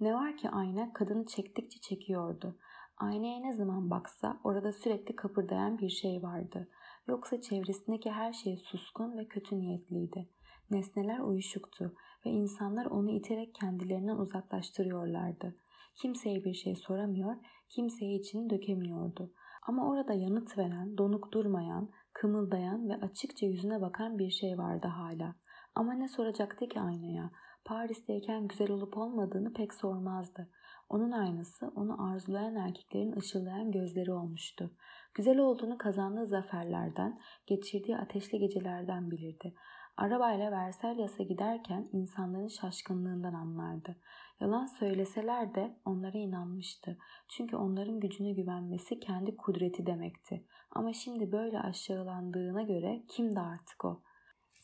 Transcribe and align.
Ne 0.00 0.14
var 0.14 0.36
ki 0.36 0.50
ayna 0.50 0.92
kadını 0.92 1.26
çektikçe 1.26 1.80
çekiyordu. 1.80 2.58
Aynaya 2.96 3.40
ne 3.40 3.52
zaman 3.52 3.90
baksa 3.90 4.40
orada 4.44 4.72
sürekli 4.72 5.16
kapırdayan 5.16 5.78
bir 5.78 5.88
şey 5.88 6.22
vardı. 6.22 6.68
Yoksa 7.08 7.40
çevresindeki 7.40 8.10
her 8.10 8.32
şey 8.32 8.56
suskun 8.56 9.18
ve 9.18 9.28
kötü 9.28 9.58
niyetliydi. 9.58 10.28
Nesneler 10.70 11.18
uyuşuktu 11.18 11.94
ve 12.26 12.30
insanlar 12.30 12.86
onu 12.86 13.10
iterek 13.10 13.54
kendilerinden 13.54 14.16
uzaklaştırıyorlardı. 14.16 15.56
Kimseye 15.94 16.44
bir 16.44 16.54
şey 16.54 16.76
soramıyor, 16.76 17.36
kimseye 17.68 18.14
içini 18.14 18.50
dökemiyordu. 18.50 19.32
Ama 19.62 19.90
orada 19.90 20.12
yanıt 20.12 20.58
veren, 20.58 20.98
donuk 20.98 21.32
durmayan, 21.32 21.90
kımıldayan 22.12 22.88
ve 22.88 22.94
açıkça 22.94 23.46
yüzüne 23.46 23.80
bakan 23.80 24.18
bir 24.18 24.30
şey 24.30 24.58
vardı 24.58 24.86
hala. 24.86 25.34
Ama 25.74 25.92
ne 25.92 26.08
soracaktı 26.08 26.68
ki 26.68 26.80
aynaya? 26.80 27.30
Paris'teyken 27.66 28.48
güzel 28.48 28.70
olup 28.70 28.96
olmadığını 28.96 29.52
pek 29.52 29.74
sormazdı. 29.74 30.48
Onun 30.88 31.10
aynası 31.10 31.72
onu 31.76 32.10
arzulayan 32.12 32.54
erkeklerin 32.54 33.16
ışıldayan 33.16 33.70
gözleri 33.70 34.12
olmuştu. 34.12 34.70
Güzel 35.14 35.38
olduğunu 35.38 35.78
kazandığı 35.78 36.26
zaferlerden, 36.26 37.20
geçirdiği 37.46 37.96
ateşli 37.96 38.38
gecelerden 38.38 39.10
bilirdi. 39.10 39.54
Arabayla 39.96 40.52
Versalias'a 40.52 41.22
giderken 41.22 41.88
insanların 41.92 42.48
şaşkınlığından 42.48 43.34
anlardı. 43.34 43.96
Yalan 44.40 44.66
söyleseler 44.66 45.54
de 45.54 45.76
onlara 45.84 46.18
inanmıştı. 46.18 46.98
Çünkü 47.28 47.56
onların 47.56 48.00
gücüne 48.00 48.32
güvenmesi 48.32 49.00
kendi 49.00 49.36
kudreti 49.36 49.86
demekti. 49.86 50.44
Ama 50.70 50.92
şimdi 50.92 51.32
böyle 51.32 51.60
aşağılandığına 51.60 52.62
göre 52.62 53.02
kimdi 53.08 53.40
artık 53.40 53.84
o? 53.84 54.02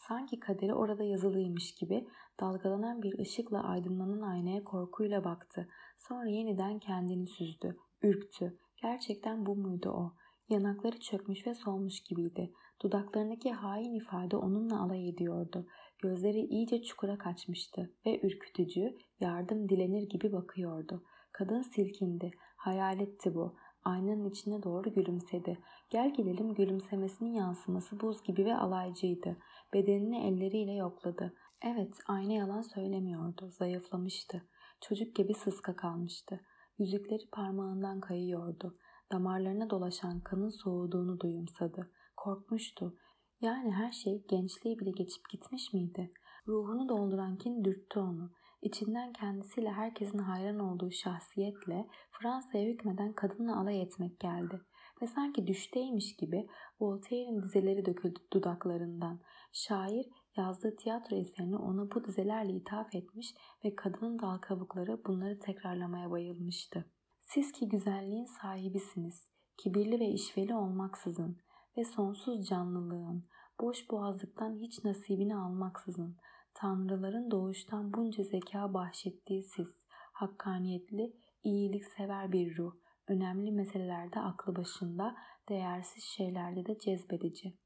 Sanki 0.09 0.41
kaderi 0.41 0.75
orada 0.75 1.05
yazılıymış 1.05 1.75
gibi 1.75 2.07
dalgalanan 2.43 3.03
bir 3.03 3.19
ışıkla 3.19 3.63
aydınlanan 3.63 4.21
aynaya 4.21 4.65
korkuyla 4.65 5.25
baktı. 5.25 5.69
Sonra 5.99 6.29
yeniden 6.29 6.79
kendini 6.79 7.27
süzdü, 7.27 7.77
ürktü. 8.03 8.59
Gerçekten 8.83 9.47
bu 9.47 9.57
muydu 9.57 9.91
o? 9.91 10.13
Yanakları 10.49 11.01
çökmüş 11.01 11.47
ve 11.47 11.55
solmuş 11.55 12.01
gibiydi. 12.01 12.53
Dudaklarındaki 12.83 13.53
hain 13.53 13.95
ifade 13.95 14.37
onunla 14.37 14.83
alay 14.83 15.09
ediyordu. 15.09 15.67
Gözleri 15.99 16.41
iyice 16.41 16.83
çukura 16.83 17.19
kaçmıştı 17.19 17.93
ve 18.07 18.21
ürkütücü, 18.27 18.99
yardım 19.21 19.69
dilenir 19.69 20.09
gibi 20.09 20.33
bakıyordu. 20.33 21.03
Kadın 21.33 21.63
silkindi. 21.63 22.31
Hayaletti 22.57 23.35
bu. 23.35 23.57
Aynanın 23.85 24.31
içine 24.31 24.63
doğru 24.63 24.93
gülümsedi. 24.93 25.59
Gel 25.91 26.15
gelelim 26.15 26.55
gülümsemesinin 26.55 27.35
yansıması 27.35 28.01
buz 28.01 28.23
gibi 28.23 28.45
ve 28.45 28.57
alaycıydı. 28.57 29.37
Bedenini 29.75 30.27
elleriyle 30.27 30.73
yokladı. 30.73 31.35
Evet, 31.65 31.99
ayna 32.07 32.33
yalan 32.33 32.63
söylemiyordu. 32.63 33.51
Zayıflamıştı. 33.51 34.43
Çocuk 34.81 35.17
gibi 35.17 35.35
sıska 35.35 35.77
kalmıştı. 35.77 36.41
Yüzükleri 36.79 37.31
parmağından 37.33 38.01
kayıyordu. 38.01 38.79
Damarlarına 39.13 39.71
dolaşan 39.71 40.21
kanın 40.21 40.49
soğuduğunu 40.49 41.21
duyumsadı. 41.21 41.91
Korkmuştu. 42.17 42.97
Yani 43.41 43.73
her 43.73 43.93
şey 43.93 44.25
gençliği 44.29 44.79
bile 44.79 44.91
geçip 44.91 45.31
gitmiş 45.31 45.73
miydi? 45.73 46.13
Ruhunu 46.49 46.89
dolduran 46.89 47.37
kin 47.37 47.65
dürttü 47.65 47.99
onu. 47.99 48.33
İçinden 48.63 49.13
kendisiyle 49.13 49.71
herkesin 49.73 50.19
hayran 50.19 50.59
olduğu 50.59 50.91
şahsiyetle 50.91 51.87
Fransa'ya 52.11 52.65
hükmeden 52.65 53.13
kadınla 53.13 53.61
alay 53.61 53.83
etmek 53.83 54.21
geldi. 54.21 54.61
Ve 55.03 55.07
sanki 55.07 55.47
düşteymiş 55.47 56.17
gibi 56.17 56.47
Voltaire'in 56.81 57.43
dizeleri 57.43 57.87
döküldü 57.87 58.21
dudaklarından. 58.33 59.21
Şair 59.53 60.07
yazdığı 60.37 60.77
tiyatro 60.77 61.17
eserini 61.17 61.57
ona 61.57 61.91
bu 61.91 62.05
dizelerle 62.05 62.53
ithaf 62.53 62.95
etmiş 62.95 63.35
ve 63.65 63.75
kadının 63.75 64.19
dal 64.19 64.39
kabukları 64.39 65.05
bunları 65.05 65.39
tekrarlamaya 65.39 66.11
bayılmıştı. 66.11 66.91
Siz 67.23 67.53
ki 67.53 67.69
güzelliğin 67.69 68.25
sahibisiniz, 68.25 69.29
kibirli 69.57 70.01
ve 70.01 70.09
işveli 70.09 70.55
olmaksızın 70.55 71.39
ve 71.77 71.85
sonsuz 71.85 72.47
canlılığın, 72.47 73.25
boş 73.61 73.91
boğazlıktan 73.91 74.57
hiç 74.57 74.85
nasibini 74.85 75.37
almaksızın, 75.37 76.17
tanrıların 76.55 77.31
doğuştan 77.31 77.93
bunca 77.93 78.25
zeka 78.25 78.75
bahşettiği 78.75 79.43
siz, 79.43 79.69
hakkaniyetli, 80.13 81.17
iyilik 81.43 81.85
sever 81.85 82.33
bir 82.33 82.57
ruh, 82.57 82.75
önemli 83.09 83.53
meselelerde 83.53 84.21
aklı 84.21 84.57
başında, 84.57 85.17
değersiz 85.49 86.05
şeylerde 86.05 86.67
de 86.67 86.79
cezbedici. 86.79 87.62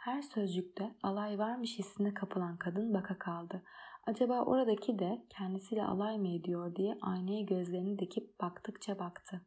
Her 0.00 0.22
sözcükte 0.22 0.94
alay 1.02 1.38
varmış 1.38 1.78
hissine 1.78 2.14
kapılan 2.14 2.56
kadın 2.56 2.94
baka 2.94 3.18
kaldı. 3.18 3.62
Acaba 4.06 4.44
oradaki 4.44 4.98
de 4.98 5.26
kendisiyle 5.28 5.84
alay 5.84 6.18
mı 6.18 6.28
ediyor 6.28 6.76
diye 6.76 6.98
aynaya 7.02 7.42
gözlerini 7.42 7.98
dikip 7.98 8.40
baktıkça 8.40 8.98
baktı. 8.98 9.40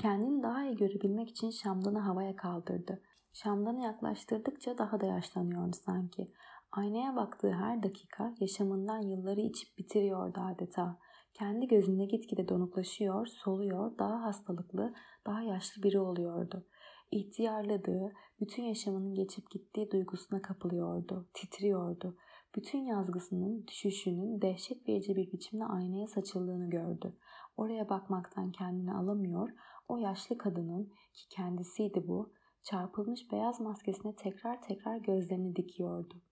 Kendini 0.00 0.42
daha 0.42 0.64
iyi 0.64 0.76
görebilmek 0.76 1.28
için 1.28 1.50
şamdanı 1.50 1.98
havaya 1.98 2.36
kaldırdı. 2.36 3.02
Şamdanı 3.32 3.82
yaklaştırdıkça 3.82 4.78
daha 4.78 5.00
da 5.00 5.06
yaşlanıyordu 5.06 5.76
sanki. 5.84 6.32
Aynaya 6.72 7.16
baktığı 7.16 7.52
her 7.52 7.82
dakika 7.82 8.34
yaşamından 8.40 9.00
yılları 9.00 9.40
içip 9.40 9.78
bitiriyordu 9.78 10.40
adeta. 10.40 10.98
Kendi 11.34 11.68
gözünde 11.68 12.04
gitgide 12.04 12.48
donuklaşıyor, 12.48 13.26
soluyor, 13.26 13.98
daha 13.98 14.22
hastalıklı, 14.22 14.94
daha 15.26 15.42
yaşlı 15.42 15.82
biri 15.82 16.00
oluyordu. 16.00 16.66
İhtiyarladığı, 17.12 18.12
bütün 18.40 18.62
yaşamının 18.62 19.14
geçip 19.14 19.50
gittiği 19.50 19.90
duygusuna 19.90 20.42
kapılıyordu, 20.42 21.28
titriyordu. 21.34 22.16
Bütün 22.56 22.78
yazgısının, 22.78 23.66
düşüşünün 23.66 24.42
dehşet 24.42 24.88
verici 24.88 25.16
bir 25.16 25.32
biçimde 25.32 25.64
aynaya 25.64 26.06
saçıldığını 26.06 26.70
gördü. 26.70 27.16
Oraya 27.56 27.88
bakmaktan 27.88 28.52
kendini 28.52 28.94
alamıyor, 28.94 29.50
o 29.88 29.96
yaşlı 29.96 30.38
kadının 30.38 30.84
ki 31.12 31.28
kendisiydi 31.30 32.08
bu, 32.08 32.32
çarpılmış 32.62 33.32
beyaz 33.32 33.60
maskesine 33.60 34.14
tekrar 34.14 34.62
tekrar 34.62 34.96
gözlerini 34.96 35.56
dikiyordu. 35.56 36.22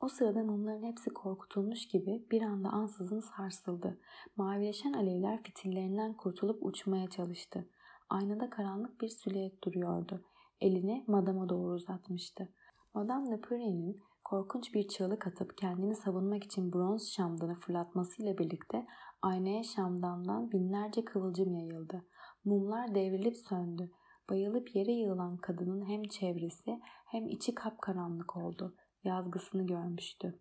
O 0.00 0.08
sırada 0.08 0.44
mumların 0.44 0.82
hepsi 0.82 1.10
korkutulmuş 1.10 1.88
gibi 1.88 2.26
bir 2.30 2.42
anda 2.42 2.68
ansızın 2.68 3.20
sarsıldı. 3.20 4.00
Mavileşen 4.36 4.92
alevler 4.92 5.42
fitillerinden 5.42 6.16
kurtulup 6.16 6.58
uçmaya 6.62 7.06
çalıştı. 7.10 7.68
Aynada 8.10 8.50
karanlık 8.50 9.00
bir 9.00 9.08
silüet 9.08 9.64
duruyordu. 9.64 10.24
Elini 10.60 11.04
madama 11.06 11.48
doğru 11.48 11.74
uzatmıştı. 11.74 12.48
Madame 12.94 13.30
de 13.30 13.40
Pure'nin 13.40 14.02
korkunç 14.24 14.74
bir 14.74 14.88
çığlık 14.88 15.26
atıp 15.26 15.58
kendini 15.58 15.94
savunmak 15.96 16.44
için 16.44 16.72
bronz 16.72 17.12
şamdanı 17.12 17.54
fırlatmasıyla 17.54 18.38
birlikte 18.38 18.86
aynaya 19.22 19.62
şamdandan 19.62 20.52
binlerce 20.52 21.04
kıvılcım 21.04 21.54
yayıldı. 21.54 22.04
Mumlar 22.44 22.94
devrilip 22.94 23.36
söndü. 23.36 23.90
Bayılıp 24.30 24.76
yere 24.76 24.92
yığılan 24.92 25.36
kadının 25.36 25.88
hem 25.88 26.02
çevresi 26.02 26.80
hem 27.06 27.28
içi 27.28 27.54
kapkaranlık 27.54 28.36
oldu. 28.36 28.74
Yazgısını 29.04 29.66
görmüştü. 29.66 30.40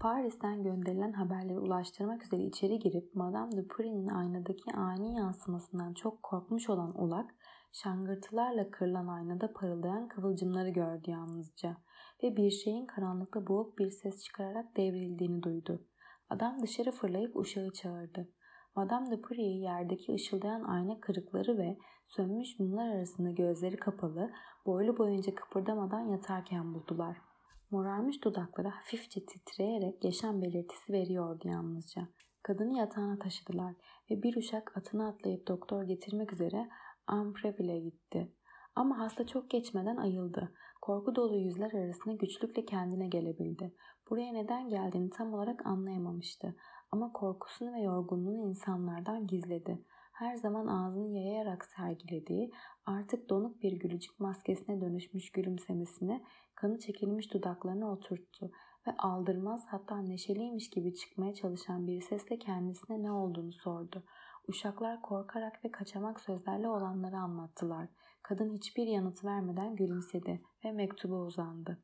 Paris'ten 0.00 0.62
gönderilen 0.62 1.12
haberleri 1.12 1.58
ulaştırmak 1.58 2.24
üzere 2.24 2.42
içeri 2.42 2.78
girip 2.78 3.14
Madame 3.14 3.56
de 3.56 3.66
Pury'nin 3.66 4.08
aynadaki 4.08 4.72
ani 4.76 5.16
yansımasından 5.16 5.94
çok 5.94 6.22
korkmuş 6.22 6.70
olan 6.70 7.02
Ulak, 7.02 7.34
şangırtılarla 7.72 8.70
kırılan 8.70 9.06
aynada 9.06 9.52
parıldayan 9.52 10.08
kıvılcımları 10.08 10.70
gördü 10.70 11.10
yalnızca 11.10 11.76
ve 12.22 12.36
bir 12.36 12.50
şeyin 12.50 12.86
karanlıkta 12.86 13.46
boğuk 13.46 13.78
bir 13.78 13.90
ses 13.90 14.24
çıkararak 14.24 14.76
devrildiğini 14.76 15.42
duydu. 15.42 15.86
Adam 16.30 16.62
dışarı 16.62 16.90
fırlayıp 16.90 17.36
uşağı 17.36 17.70
çağırdı. 17.72 18.28
Madame 18.76 19.10
de 19.10 19.20
Pury'yi 19.20 19.62
yerdeki 19.62 20.14
ışıldayan 20.14 20.64
ayna 20.64 21.00
kırıkları 21.00 21.58
ve 21.58 21.78
sönmüş 22.08 22.58
mumlar 22.58 22.88
arasında 22.88 23.30
gözleri 23.30 23.76
kapalı, 23.76 24.32
boylu 24.66 24.98
boyunca 24.98 25.34
kıpırdamadan 25.34 26.00
yatarken 26.00 26.74
buldular. 26.74 27.16
Morarmış 27.74 28.24
dudakları 28.24 28.68
hafifçe 28.68 29.26
titreyerek 29.26 30.04
yaşam 30.04 30.42
belirtisi 30.42 30.92
veriyordu 30.92 31.48
yalnızca. 31.48 32.08
Kadını 32.42 32.78
yatağına 32.78 33.18
taşıdılar 33.18 33.74
ve 34.10 34.22
bir 34.22 34.36
uşak 34.36 34.76
atına 34.76 35.08
atlayıp 35.08 35.48
doktor 35.48 35.82
getirmek 35.82 36.32
üzere 36.32 36.68
Ampreville'e 37.06 37.80
gitti. 37.80 38.32
Ama 38.74 38.98
hasta 38.98 39.26
çok 39.26 39.50
geçmeden 39.50 39.96
ayıldı. 39.96 40.52
Korku 40.82 41.14
dolu 41.14 41.36
yüzler 41.36 41.72
arasında 41.72 42.14
güçlükle 42.14 42.64
kendine 42.64 43.08
gelebildi. 43.08 43.74
Buraya 44.10 44.32
neden 44.32 44.68
geldiğini 44.68 45.10
tam 45.10 45.34
olarak 45.34 45.66
anlayamamıştı. 45.66 46.56
Ama 46.92 47.12
korkusunu 47.12 47.72
ve 47.72 47.80
yorgunluğunu 47.80 48.48
insanlardan 48.48 49.26
gizledi. 49.26 49.84
Her 50.14 50.36
zaman 50.36 50.66
ağzını 50.66 51.08
yayarak 51.08 51.64
sergilediği, 51.64 52.50
artık 52.86 53.30
donuk 53.30 53.62
bir 53.62 53.72
gülücük 53.72 54.20
maskesine 54.20 54.80
dönüşmüş 54.80 55.32
gülümsemesini 55.32 56.24
kanı 56.54 56.78
çekilmiş 56.78 57.32
dudaklarına 57.32 57.92
oturttu 57.92 58.50
ve 58.86 58.96
aldırmaz 58.98 59.64
hatta 59.68 59.98
neşeliymiş 59.98 60.70
gibi 60.70 60.94
çıkmaya 60.94 61.34
çalışan 61.34 61.86
bir 61.86 62.00
sesle 62.00 62.38
kendisine 62.38 63.02
ne 63.02 63.12
olduğunu 63.12 63.52
sordu. 63.52 64.04
Uşaklar 64.48 65.02
korkarak 65.02 65.64
ve 65.64 65.70
kaçamak 65.70 66.20
sözlerle 66.20 66.68
olanları 66.68 67.16
anlattılar. 67.16 67.88
Kadın 68.22 68.52
hiçbir 68.52 68.86
yanıt 68.86 69.24
vermeden 69.24 69.76
gülümsedi 69.76 70.42
ve 70.64 70.72
mektuba 70.72 71.14
uzandı. 71.14 71.82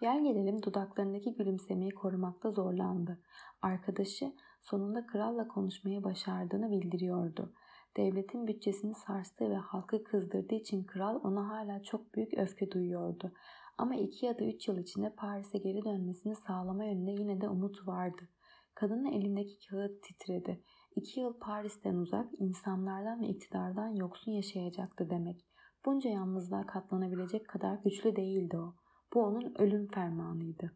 Gel 0.00 0.24
gelelim 0.24 0.62
dudaklarındaki 0.62 1.34
gülümsemeyi 1.34 1.90
korumakta 1.90 2.50
zorlandı. 2.50 3.20
Arkadaşı 3.62 4.32
sonunda 4.64 5.06
kralla 5.06 5.48
konuşmayı 5.48 6.04
başardığını 6.04 6.70
bildiriyordu. 6.70 7.52
Devletin 7.96 8.46
bütçesini 8.46 8.94
sarstığı 8.94 9.50
ve 9.50 9.56
halkı 9.56 10.04
kızdırdığı 10.04 10.54
için 10.54 10.84
kral 10.84 11.20
ona 11.22 11.48
hala 11.48 11.82
çok 11.82 12.14
büyük 12.14 12.38
öfke 12.38 12.70
duyuyordu. 12.70 13.32
Ama 13.78 13.94
iki 13.94 14.26
ya 14.26 14.38
da 14.38 14.44
üç 14.44 14.68
yıl 14.68 14.78
içinde 14.78 15.10
Paris'e 15.10 15.58
geri 15.58 15.84
dönmesini 15.84 16.36
sağlama 16.36 16.84
yönünde 16.84 17.10
yine 17.10 17.40
de 17.40 17.48
umut 17.48 17.88
vardı. 17.88 18.28
Kadının 18.74 19.12
elindeki 19.12 19.68
kağıt 19.68 20.02
titredi. 20.02 20.62
İki 20.96 21.20
yıl 21.20 21.32
Paris'ten 21.40 21.94
uzak, 21.94 22.28
insanlardan 22.38 23.20
ve 23.20 23.28
iktidardan 23.28 23.88
yoksun 23.88 24.32
yaşayacaktı 24.32 25.10
demek. 25.10 25.44
Bunca 25.84 26.10
yalnızlığa 26.10 26.66
katlanabilecek 26.66 27.48
kadar 27.48 27.78
güçlü 27.84 28.16
değildi 28.16 28.58
o. 28.58 28.74
Bu 29.14 29.22
onun 29.22 29.54
ölüm 29.58 29.88
fermanıydı. 29.88 30.72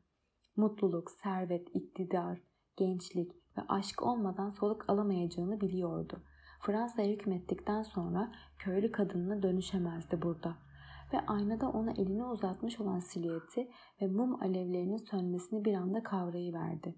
Mutluluk, 0.56 1.11
servet, 1.11 1.69
iktidar, 1.75 2.43
gençlik 2.76 3.38
ve 3.58 3.62
aşk 3.68 4.02
olmadan 4.02 4.50
soluk 4.50 4.90
alamayacağını 4.90 5.60
biliyordu. 5.60 6.22
Fransa'ya 6.60 7.08
hükmettikten 7.08 7.82
sonra 7.82 8.32
köylü 8.58 8.92
kadınına 8.92 9.42
dönüşemezdi 9.42 10.22
burada. 10.22 10.56
Ve 11.12 11.20
aynada 11.26 11.68
ona 11.68 11.90
elini 11.92 12.24
uzatmış 12.24 12.80
olan 12.80 12.98
silüeti 12.98 13.68
ve 14.02 14.06
mum 14.06 14.42
alevlerinin 14.42 14.96
sönmesini 14.96 15.64
bir 15.64 15.74
anda 15.74 16.02
kavrayıverdi. 16.02 16.94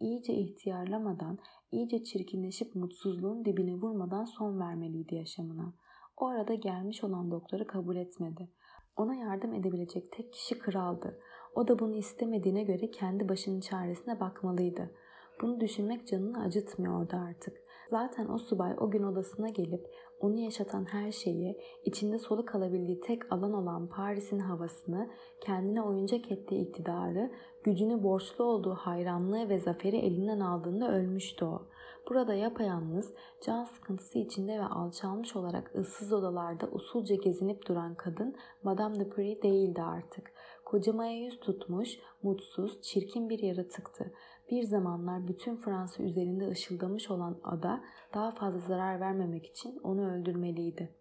İyice 0.00 0.34
ihtiyarlamadan, 0.34 1.38
iyice 1.72 2.04
çirkinleşip 2.04 2.74
mutsuzluğun 2.74 3.44
dibine 3.44 3.74
vurmadan 3.74 4.24
son 4.24 4.60
vermeliydi 4.60 5.14
yaşamına. 5.14 5.74
O 6.16 6.26
arada 6.26 6.54
gelmiş 6.54 7.04
olan 7.04 7.30
doktoru 7.30 7.66
kabul 7.66 7.96
etmedi. 7.96 8.50
Ona 8.96 9.14
yardım 9.14 9.54
edebilecek 9.54 10.12
tek 10.12 10.32
kişi 10.32 10.58
kraldı. 10.58 11.20
O 11.54 11.68
da 11.68 11.78
bunu 11.78 11.94
istemediğine 11.94 12.62
göre 12.62 12.90
kendi 12.90 13.28
başının 13.28 13.60
çaresine 13.60 14.20
bakmalıydı. 14.20 14.94
Bunu 15.40 15.60
düşünmek 15.60 16.06
canını 16.06 16.42
acıtmıyordu 16.42 17.16
artık. 17.16 17.64
Zaten 17.90 18.28
o 18.28 18.38
subay 18.38 18.74
o 18.78 18.90
gün 18.90 19.02
odasına 19.02 19.48
gelip 19.48 19.86
onu 20.20 20.40
yaşatan 20.40 20.84
her 20.84 21.12
şeyi, 21.12 21.58
içinde 21.84 22.18
soluk 22.18 22.54
alabildiği 22.54 23.00
tek 23.00 23.32
alan 23.32 23.52
olan 23.52 23.86
Paris'in 23.86 24.38
havasını, 24.38 25.10
kendine 25.40 25.82
oyuncak 25.82 26.32
ettiği 26.32 26.68
iktidarı, 26.68 27.30
gücünü 27.64 28.02
borçlu 28.02 28.44
olduğu 28.44 28.74
hayranlığı 28.74 29.48
ve 29.48 29.58
zaferi 29.58 29.96
elinden 29.96 30.40
aldığında 30.40 30.92
ölmüştü 30.92 31.44
o. 31.44 31.62
Burada 32.08 32.34
yapayalnız, 32.34 33.14
can 33.40 33.64
sıkıntısı 33.64 34.18
içinde 34.18 34.58
ve 34.58 34.64
alçalmış 34.64 35.36
olarak 35.36 35.74
ıssız 35.74 36.12
odalarda 36.12 36.66
usulca 36.66 37.14
gezinip 37.14 37.66
duran 37.66 37.94
kadın 37.94 38.34
Madame 38.62 39.00
de 39.00 39.08
Pry 39.08 39.42
değildi 39.42 39.82
artık. 39.82 40.32
Kocamaya 40.64 41.18
yüz 41.18 41.40
tutmuş, 41.40 41.98
mutsuz, 42.22 42.82
çirkin 42.82 43.28
bir 43.28 43.38
yaratıktı. 43.38 44.12
Bir 44.50 44.62
zamanlar 44.62 45.28
bütün 45.28 45.56
Fransa 45.56 46.02
üzerinde 46.02 46.48
ışıldamış 46.48 47.10
olan 47.10 47.40
ada 47.44 47.84
daha 48.14 48.30
fazla 48.30 48.60
zarar 48.60 49.00
vermemek 49.00 49.46
için 49.46 49.80
onu 49.82 50.12
öldürmeliydi. 50.12 50.94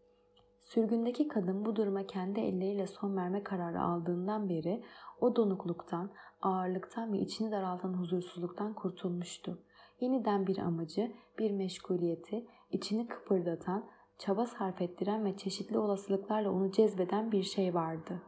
Sürgündeki 0.62 1.28
kadın 1.28 1.66
bu 1.66 1.76
duruma 1.76 2.06
kendi 2.06 2.40
elleriyle 2.40 2.88
son 2.88 3.18
verme 3.18 3.44
kararı 3.44 3.82
aldığından 3.82 4.50
beri 4.50 4.84
o 5.22 5.36
donukluktan, 5.36 6.12
ağırlıktan 6.42 7.14
ve 7.14 7.20
içini 7.20 7.52
daraltan 7.52 7.94
huzursuzluktan 7.94 8.74
kurtulmuştu. 8.74 9.64
Yeniden 10.00 10.48
bir 10.48 10.58
amacı, 10.58 11.12
bir 11.40 11.52
meşguliyeti, 11.52 12.48
içini 12.72 13.08
kıpırdatan, 13.08 13.86
çaba 14.18 14.46
sarf 14.46 14.82
ettiren 14.82 15.26
ve 15.26 15.38
çeşitli 15.38 15.78
olasılıklarla 15.78 16.52
onu 16.52 16.72
cezbeden 16.72 17.32
bir 17.32 17.44
şey 17.44 17.74
vardı. 17.74 18.22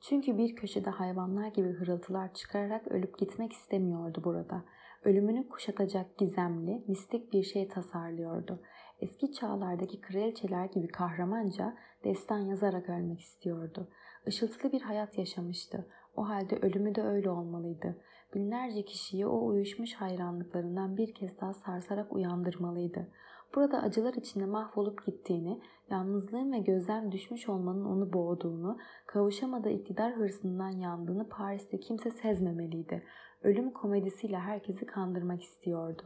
Çünkü 0.00 0.38
bir 0.38 0.56
köşede 0.56 0.90
hayvanlar 0.90 1.46
gibi 1.48 1.72
hırıltılar 1.72 2.34
çıkararak 2.34 2.88
ölüp 2.88 3.18
gitmek 3.18 3.52
istemiyordu 3.52 4.20
burada. 4.24 4.64
Ölümünü 5.04 5.48
kuşatacak 5.48 6.18
gizemli, 6.18 6.84
mistik 6.88 7.32
bir 7.32 7.42
şey 7.42 7.68
tasarlıyordu. 7.68 8.62
Eski 9.00 9.32
çağlardaki 9.32 10.00
kraliçeler 10.00 10.64
gibi 10.64 10.88
kahramanca 10.88 11.76
destan 12.04 12.38
yazarak 12.38 12.88
ölmek 12.88 13.20
istiyordu. 13.20 13.88
Işıltılı 14.26 14.72
bir 14.72 14.80
hayat 14.80 15.18
yaşamıştı. 15.18 15.86
O 16.16 16.28
halde 16.28 16.56
ölümü 16.56 16.94
de 16.94 17.02
öyle 17.02 17.30
olmalıydı. 17.30 17.96
Binlerce 18.34 18.84
kişiyi 18.84 19.26
o 19.26 19.46
uyuşmuş 19.46 19.94
hayranlıklarından 19.94 20.96
bir 20.96 21.14
kez 21.14 21.40
daha 21.40 21.54
sarsarak 21.54 22.12
uyandırmalıydı. 22.12 23.08
Burada 23.54 23.82
acılar 23.82 24.14
içinde 24.14 24.46
mahvolup 24.46 25.06
gittiğini, 25.06 25.60
yalnızlığın 25.90 26.52
ve 26.52 26.58
gözden 26.58 27.12
düşmüş 27.12 27.48
olmanın 27.48 27.84
onu 27.84 28.12
boğduğunu, 28.12 28.78
kavuşamadığı 29.06 29.70
iktidar 29.70 30.12
hırsından 30.12 30.70
yandığını 30.70 31.28
Paris'te 31.28 31.80
kimse 31.80 32.10
sezmemeliydi. 32.10 33.02
Ölüm 33.42 33.70
komedisiyle 33.70 34.38
herkesi 34.38 34.86
kandırmak 34.86 35.42
istiyordu. 35.42 36.02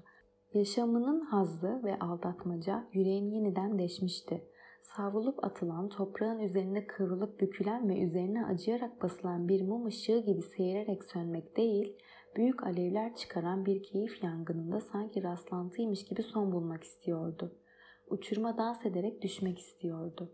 Yaşamının 0.54 1.20
hazzı 1.20 1.80
ve 1.84 1.98
aldatmaca 1.98 2.84
yüreğini 2.92 3.34
yeniden 3.34 3.78
deşmişti. 3.78 4.44
Savrulup 4.82 5.44
atılan, 5.44 5.88
toprağın 5.88 6.38
üzerinde 6.38 6.86
kıvrılıp 6.86 7.40
bükülen 7.40 7.88
ve 7.88 8.00
üzerine 8.00 8.46
acıyarak 8.46 9.02
basılan 9.02 9.48
bir 9.48 9.62
mum 9.62 9.86
ışığı 9.86 10.18
gibi 10.18 10.42
seyirerek 10.42 11.04
sönmek 11.04 11.56
değil, 11.56 11.96
büyük 12.36 12.62
alevler 12.62 13.14
çıkaran 13.14 13.66
bir 13.66 13.82
keyif 13.82 14.22
yangınında 14.22 14.80
sanki 14.80 15.22
rastlantıymış 15.22 16.04
gibi 16.04 16.22
son 16.22 16.52
bulmak 16.52 16.84
istiyordu. 16.84 17.52
Uçurma 18.06 18.58
dans 18.58 18.86
ederek 18.86 19.22
düşmek 19.22 19.58
istiyordu. 19.58 20.32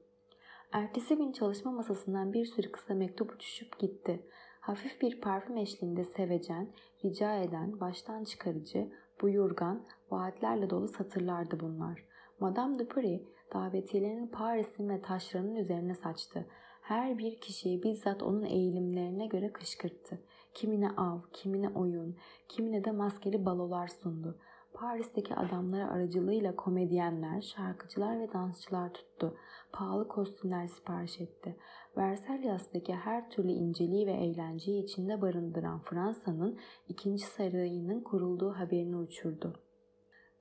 Ertesi 0.72 1.16
gün 1.16 1.32
çalışma 1.32 1.72
masasından 1.72 2.32
bir 2.32 2.46
sürü 2.46 2.72
kısa 2.72 2.94
mektup 2.94 3.32
uçuşup 3.32 3.78
gitti. 3.78 4.26
Hafif 4.60 5.00
bir 5.00 5.20
parfüm 5.20 5.56
eşliğinde 5.56 6.04
sevecen, 6.04 6.68
rica 7.04 7.34
eden, 7.34 7.80
baştan 7.80 8.24
çıkarıcı, 8.24 8.88
buyurgan, 9.22 9.86
vaatlerle 10.10 10.70
dolu 10.70 10.88
satırlardı 10.88 11.60
bunlar. 11.60 12.04
Madame 12.40 12.78
de 12.78 12.88
Pry 12.88 13.22
davetiyelerini 13.54 14.30
Paris'in 14.30 14.88
ve 14.88 15.02
taşlarının 15.02 15.56
üzerine 15.56 15.94
saçtı. 15.94 16.46
Her 16.82 17.18
bir 17.18 17.40
kişiyi 17.40 17.82
bizzat 17.82 18.22
onun 18.22 18.44
eğilimlerine 18.44 19.26
göre 19.26 19.52
kışkırttı. 19.52 20.18
Kimine 20.58 20.90
av, 20.96 21.18
kimine 21.32 21.68
oyun, 21.68 22.16
kimine 22.48 22.84
de 22.84 22.90
maskeli 22.90 23.44
balolar 23.44 23.88
sundu. 23.88 24.38
Paris'teki 24.72 25.34
adamları 25.34 25.90
aracılığıyla 25.90 26.56
komedyenler, 26.56 27.40
şarkıcılar 27.40 28.20
ve 28.20 28.32
dansçılar 28.32 28.92
tuttu. 28.92 29.36
Pahalı 29.72 30.08
kostümler 30.08 30.66
sipariş 30.66 31.20
etti. 31.20 31.56
Versalias'taki 31.96 32.94
her 32.94 33.30
türlü 33.30 33.50
inceliği 33.50 34.06
ve 34.06 34.12
eğlenceyi 34.12 34.84
içinde 34.84 35.22
barındıran 35.22 35.80
Fransa'nın 35.80 36.58
ikinci 36.88 37.24
sarayının 37.24 38.00
kurulduğu 38.00 38.50
haberini 38.50 38.96
uçurdu. 38.96 39.60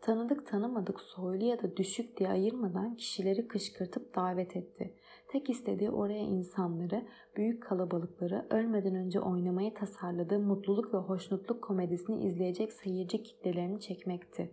Tanıdık 0.01 0.47
tanımadık 0.47 1.01
soylu 1.01 1.45
ya 1.45 1.61
da 1.61 1.77
düşük 1.77 2.17
diye 2.17 2.29
ayırmadan 2.29 2.95
kişileri 2.95 3.47
kışkırtıp 3.47 4.15
davet 4.15 4.55
etti. 4.55 4.93
Tek 5.27 5.49
istediği 5.49 5.89
oraya 5.89 6.21
insanları, 6.21 7.05
büyük 7.35 7.63
kalabalıkları 7.63 8.45
ölmeden 8.49 8.95
önce 8.95 9.19
oynamayı 9.19 9.73
tasarladığı 9.73 10.39
mutluluk 10.39 10.93
ve 10.93 10.97
hoşnutluk 10.97 11.61
komedisini 11.61 12.25
izleyecek 12.25 12.73
seyirci 12.73 13.23
kitlelerini 13.23 13.79
çekmekti. 13.79 14.51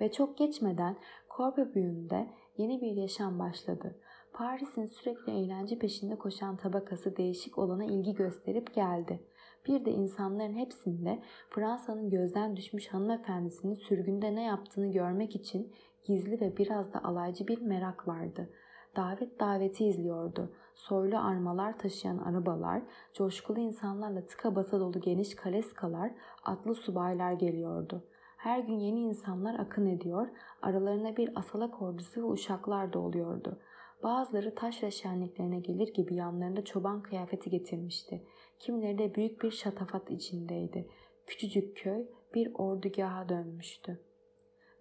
Ve 0.00 0.12
çok 0.12 0.38
geçmeden 0.38 0.96
Korbe 1.28 1.74
büyüğünde 1.74 2.26
yeni 2.56 2.80
bir 2.80 2.96
yaşam 2.96 3.38
başladı. 3.38 3.96
Paris'in 4.32 4.86
sürekli 4.86 5.32
eğlence 5.32 5.78
peşinde 5.78 6.16
koşan 6.16 6.56
tabakası 6.56 7.16
değişik 7.16 7.58
olana 7.58 7.84
ilgi 7.84 8.14
gösterip 8.14 8.74
geldi. 8.74 9.20
Bir 9.68 9.84
de 9.84 9.90
insanların 9.90 10.54
hepsinde 10.54 11.22
Fransa'nın 11.50 12.10
gözden 12.10 12.56
düşmüş 12.56 12.88
hanımefendisinin 12.88 13.74
sürgünde 13.74 14.34
ne 14.34 14.44
yaptığını 14.44 14.92
görmek 14.92 15.36
için 15.36 15.72
gizli 16.04 16.40
ve 16.40 16.56
biraz 16.56 16.92
da 16.92 17.04
alaycı 17.04 17.46
bir 17.48 17.60
merak 17.60 18.08
vardı. 18.08 18.50
Davet 18.96 19.40
daveti 19.40 19.86
izliyordu. 19.86 20.52
Soylu 20.74 21.18
armalar 21.18 21.78
taşıyan 21.78 22.18
arabalar, 22.18 22.82
coşkulu 23.14 23.58
insanlarla 23.60 24.26
tıka 24.26 24.56
basa 24.56 24.80
dolu 24.80 25.00
geniş 25.00 25.34
kaleskalar, 25.34 26.10
atlı 26.44 26.74
subaylar 26.74 27.32
geliyordu. 27.32 28.04
Her 28.36 28.58
gün 28.58 28.78
yeni 28.78 29.00
insanlar 29.00 29.58
akın 29.58 29.86
ediyor, 29.86 30.28
aralarına 30.62 31.16
bir 31.16 31.32
asalak 31.34 31.82
ordusu 31.82 32.22
ve 32.22 32.26
uşaklar 32.26 32.92
da 32.92 32.98
oluyordu. 32.98 33.58
Bazıları 34.02 34.54
taş 34.54 34.84
şenliklerine 34.90 35.60
gelir 35.60 35.94
gibi 35.94 36.14
yanlarında 36.14 36.64
çoban 36.64 37.02
kıyafeti 37.02 37.50
getirmişti. 37.50 38.22
Kimileri 38.58 38.98
de 38.98 39.14
büyük 39.14 39.42
bir 39.42 39.50
şatafat 39.50 40.10
içindeydi. 40.10 40.88
Küçücük 41.26 41.76
köy 41.76 42.06
bir 42.34 42.54
ordugaha 42.54 43.28
dönmüştü. 43.28 44.00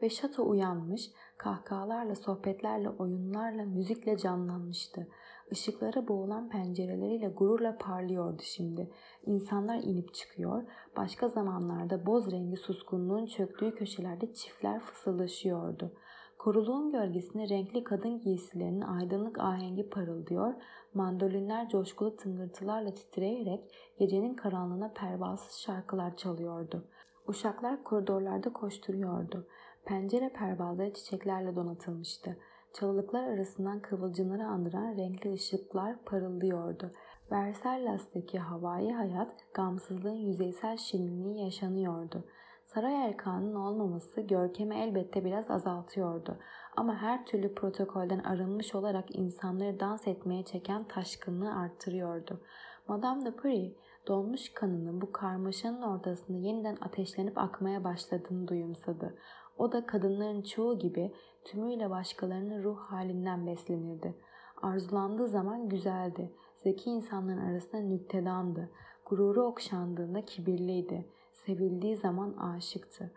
Ve 0.02 0.10
şato 0.10 0.50
uyanmış, 0.50 1.12
kahkahalarla, 1.42 2.16
sohbetlerle, 2.16 2.90
oyunlarla, 2.90 3.66
müzikle 3.66 4.18
canlanmıştı. 4.18 5.08
Işıklara 5.52 6.08
boğulan 6.08 6.50
pencereleriyle 6.50 7.28
gururla 7.28 7.78
parlıyordu 7.78 8.42
şimdi. 8.46 8.90
İnsanlar 9.26 9.78
inip 9.78 10.14
çıkıyor, 10.14 10.64
başka 10.98 11.28
zamanlarda 11.28 12.06
boz 12.06 12.32
rengi 12.32 12.58
suskunluğun 12.58 13.26
çöktüğü 13.26 13.76
köşelerde 13.76 14.34
çiftler 14.34 14.80
fısıldaşıyordu. 14.80 15.92
Koruluğun 16.38 16.92
gölgesine 16.92 17.50
renkli 17.50 17.84
kadın 17.84 18.20
giysilerinin 18.20 18.82
aydınlık 18.82 19.40
ahengi 19.40 19.90
parıldıyor, 19.90 20.54
mandolinler 20.94 21.70
coşkulu 21.70 22.16
tıngırtılarla 22.16 22.94
titreyerek 22.94 23.60
gecenin 24.00 24.34
karanlığına 24.34 24.92
pervasız 24.96 25.56
şarkılar 25.56 26.18
çalıyordu. 26.18 26.84
Uşaklar 27.28 27.84
koridorlarda 27.84 28.54
koşturuyordu. 28.54 29.48
Pencere 29.86 30.30
pervazları 30.30 30.94
çiçeklerle 30.94 31.56
donatılmıştı. 31.56 32.38
Çalılıklar 32.74 33.24
arasından 33.24 33.80
kıvılcımları 33.80 34.46
andıran 34.46 34.98
renkli 34.98 35.34
ışıklar 35.34 35.96
parıldıyordu. 36.06 36.92
Versallas'taki 37.32 38.40
havai 38.40 38.92
hayat 38.92 39.54
gamsızlığın 39.54 40.16
yüzeysel 40.16 40.78
şirinliği 40.78 41.44
yaşanıyordu. 41.44 42.24
Saray 42.66 43.06
erkanının 43.06 43.56
olmaması 43.56 44.22
görkemi 44.22 44.76
elbette 44.76 45.26
biraz 45.26 45.52
azaltıyordu. 45.52 46.38
Ama 46.78 46.96
her 46.96 47.26
türlü 47.26 47.56
protokolden 47.56 48.20
arınmış 48.20 48.76
olarak 48.76 49.16
insanları 49.16 49.80
dans 49.80 50.08
etmeye 50.08 50.44
çeken 50.46 50.84
taşkınlığı 50.84 51.56
arttırıyordu. 51.56 52.42
Madame 52.88 53.26
de 53.26 53.32
Paris 53.32 53.74
donmuş 54.08 54.54
kanının 54.54 55.02
bu 55.02 55.12
karmaşanın 55.12 55.82
ortasında 55.82 56.38
yeniden 56.38 56.78
ateşlenip 56.82 57.38
akmaya 57.38 57.84
başladığını 57.84 58.48
duyumsadı. 58.48 59.18
O 59.58 59.72
da 59.72 59.86
kadınların 59.86 60.42
çoğu 60.42 60.80
gibi 60.80 61.14
tümüyle 61.46 61.90
başkalarının 61.90 62.64
ruh 62.64 62.78
halinden 62.80 63.48
beslenirdi. 63.48 64.16
Arzulandığı 64.62 65.28
zaman 65.28 65.70
güzeldi. 65.70 66.32
Zeki 66.58 66.90
insanların 66.90 67.52
arasında 67.52 67.82
nüktedandı. 67.82 68.70
Gururu 69.06 69.44
okşandığında 69.44 70.26
kibirliydi. 70.26 71.06
Sevildiği 71.34 71.96
zaman 71.96 72.34
aşıktı. 72.34 73.12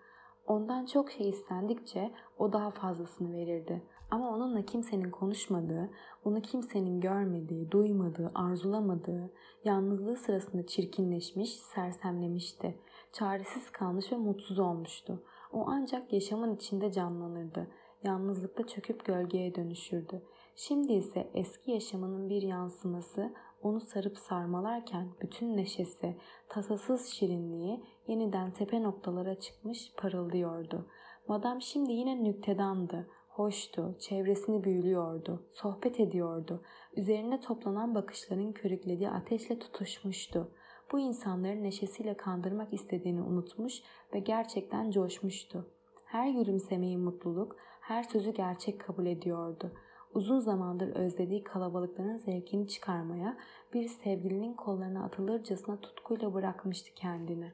Ondan 0.46 0.86
çok 0.86 1.10
şey 1.10 1.28
istendikçe 1.28 2.10
o 2.38 2.52
daha 2.52 2.70
fazlasını 2.70 3.32
verirdi. 3.32 3.82
Ama 4.10 4.30
onunla 4.30 4.62
kimsenin 4.62 5.10
konuşmadığı, 5.10 5.90
onu 6.24 6.42
kimsenin 6.42 7.00
görmediği, 7.00 7.70
duymadığı, 7.70 8.32
arzulamadığı, 8.34 9.30
yalnızlığı 9.64 10.16
sırasında 10.16 10.66
çirkinleşmiş, 10.66 11.56
sersemlemişti. 11.56 12.78
Çaresiz 13.12 13.70
kalmış 13.70 14.12
ve 14.12 14.16
mutsuz 14.16 14.58
olmuştu. 14.58 15.22
O 15.52 15.64
ancak 15.68 16.12
yaşamın 16.12 16.56
içinde 16.56 16.92
canlanırdı. 16.92 17.68
Yalnızlıkta 18.02 18.66
çöküp 18.66 19.04
gölgeye 19.04 19.54
dönüşürdü. 19.54 20.22
Şimdi 20.56 20.92
ise 20.92 21.30
eski 21.34 21.70
yaşamının 21.70 22.28
bir 22.28 22.42
yansıması 22.42 23.32
onu 23.62 23.80
sarıp 23.80 24.18
sarmalarken 24.18 25.08
bütün 25.20 25.56
neşesi, 25.56 26.16
tasasız 26.48 27.06
şirinliği 27.06 27.84
yeniden 28.06 28.50
tepe 28.50 28.82
noktalara 28.82 29.40
çıkmış 29.40 29.92
parıldıyordu. 29.96 30.86
Madam 31.28 31.62
şimdi 31.62 31.92
yine 31.92 32.24
nüktedandı, 32.24 33.08
hoştu, 33.34 33.96
çevresini 34.00 34.64
büyülüyordu, 34.64 35.42
sohbet 35.52 36.00
ediyordu. 36.00 36.62
Üzerine 36.96 37.40
toplanan 37.40 37.94
bakışların 37.94 38.52
körüklediği 38.52 39.10
ateşle 39.10 39.58
tutuşmuştu. 39.58 40.50
Bu 40.92 40.98
insanları 40.98 41.62
neşesiyle 41.62 42.16
kandırmak 42.16 42.72
istediğini 42.72 43.22
unutmuş 43.22 43.82
ve 44.14 44.18
gerçekten 44.18 44.90
coşmuştu. 44.90 45.66
Her 46.04 46.30
gülümsemeyi 46.30 46.98
mutluluk, 46.98 47.56
her 47.80 48.02
sözü 48.02 48.30
gerçek 48.30 48.80
kabul 48.80 49.06
ediyordu 49.06 49.72
uzun 50.14 50.38
zamandır 50.38 50.96
özlediği 50.96 51.44
kalabalıkların 51.44 52.16
zevkini 52.16 52.68
çıkarmaya 52.68 53.36
bir 53.72 53.88
sevgilinin 53.88 54.54
kollarına 54.54 55.04
atılırcasına 55.04 55.80
tutkuyla 55.80 56.34
bırakmıştı 56.34 56.94
kendini. 56.94 57.52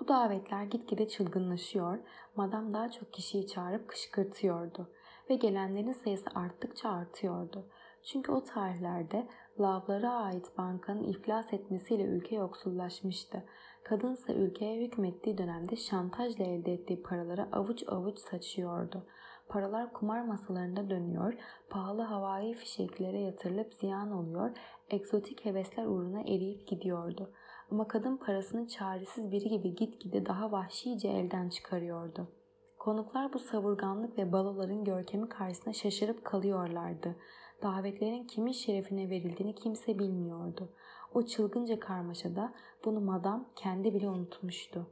Bu 0.00 0.08
davetler 0.08 0.62
gitgide 0.62 1.08
çılgınlaşıyor, 1.08 1.98
madam 2.36 2.72
daha 2.72 2.90
çok 2.90 3.12
kişiyi 3.12 3.46
çağırıp 3.46 3.88
kışkırtıyordu 3.88 4.88
ve 5.30 5.34
gelenlerin 5.34 5.92
sayısı 5.92 6.30
arttıkça 6.34 6.90
artıyordu. 6.90 7.66
Çünkü 8.02 8.32
o 8.32 8.44
tarihlerde 8.44 9.28
lavlara 9.60 10.12
ait 10.12 10.58
bankanın 10.58 11.02
iflas 11.02 11.52
etmesiyle 11.52 12.04
ülke 12.04 12.36
yoksullaşmıştı. 12.36 13.44
Kadınsa 13.84 14.32
ülkeye 14.32 14.86
hükmettiği 14.86 15.38
dönemde 15.38 15.76
şantajla 15.76 16.44
elde 16.44 16.72
ettiği 16.72 17.02
paraları 17.02 17.48
avuç 17.52 17.84
avuç 17.88 18.18
saçıyordu. 18.18 19.06
Paralar 19.48 19.92
kumar 19.92 20.24
masalarında 20.24 20.90
dönüyor, 20.90 21.34
pahalı 21.70 22.02
havai 22.02 22.54
fişeklere 22.54 23.20
yatırılıp 23.20 23.74
ziyan 23.74 24.12
oluyor, 24.12 24.50
egzotik 24.90 25.44
hevesler 25.44 25.86
uğruna 25.86 26.20
eriyip 26.20 26.66
gidiyordu. 26.66 27.30
Ama 27.70 27.88
kadın 27.88 28.16
parasını 28.16 28.68
çaresiz 28.68 29.32
biri 29.32 29.48
gibi 29.48 29.74
gitgide 29.74 30.26
daha 30.26 30.52
vahşice 30.52 31.08
elden 31.08 31.48
çıkarıyordu. 31.48 32.28
Konuklar 32.78 33.32
bu 33.32 33.38
savurganlık 33.38 34.18
ve 34.18 34.32
baloların 34.32 34.84
görkemi 34.84 35.28
karşısında 35.28 35.72
şaşırıp 35.72 36.24
kalıyorlardı. 36.24 37.16
Davetlerin 37.62 38.24
kimin 38.24 38.52
şerefine 38.52 39.10
verildiğini 39.10 39.54
kimse 39.54 39.98
bilmiyordu. 39.98 40.72
O 41.14 41.22
çılgınca 41.22 41.80
karmaşada 41.80 42.52
bunu 42.84 43.00
madam 43.00 43.48
kendi 43.56 43.94
bile 43.94 44.08
unutmuştu. 44.08 44.86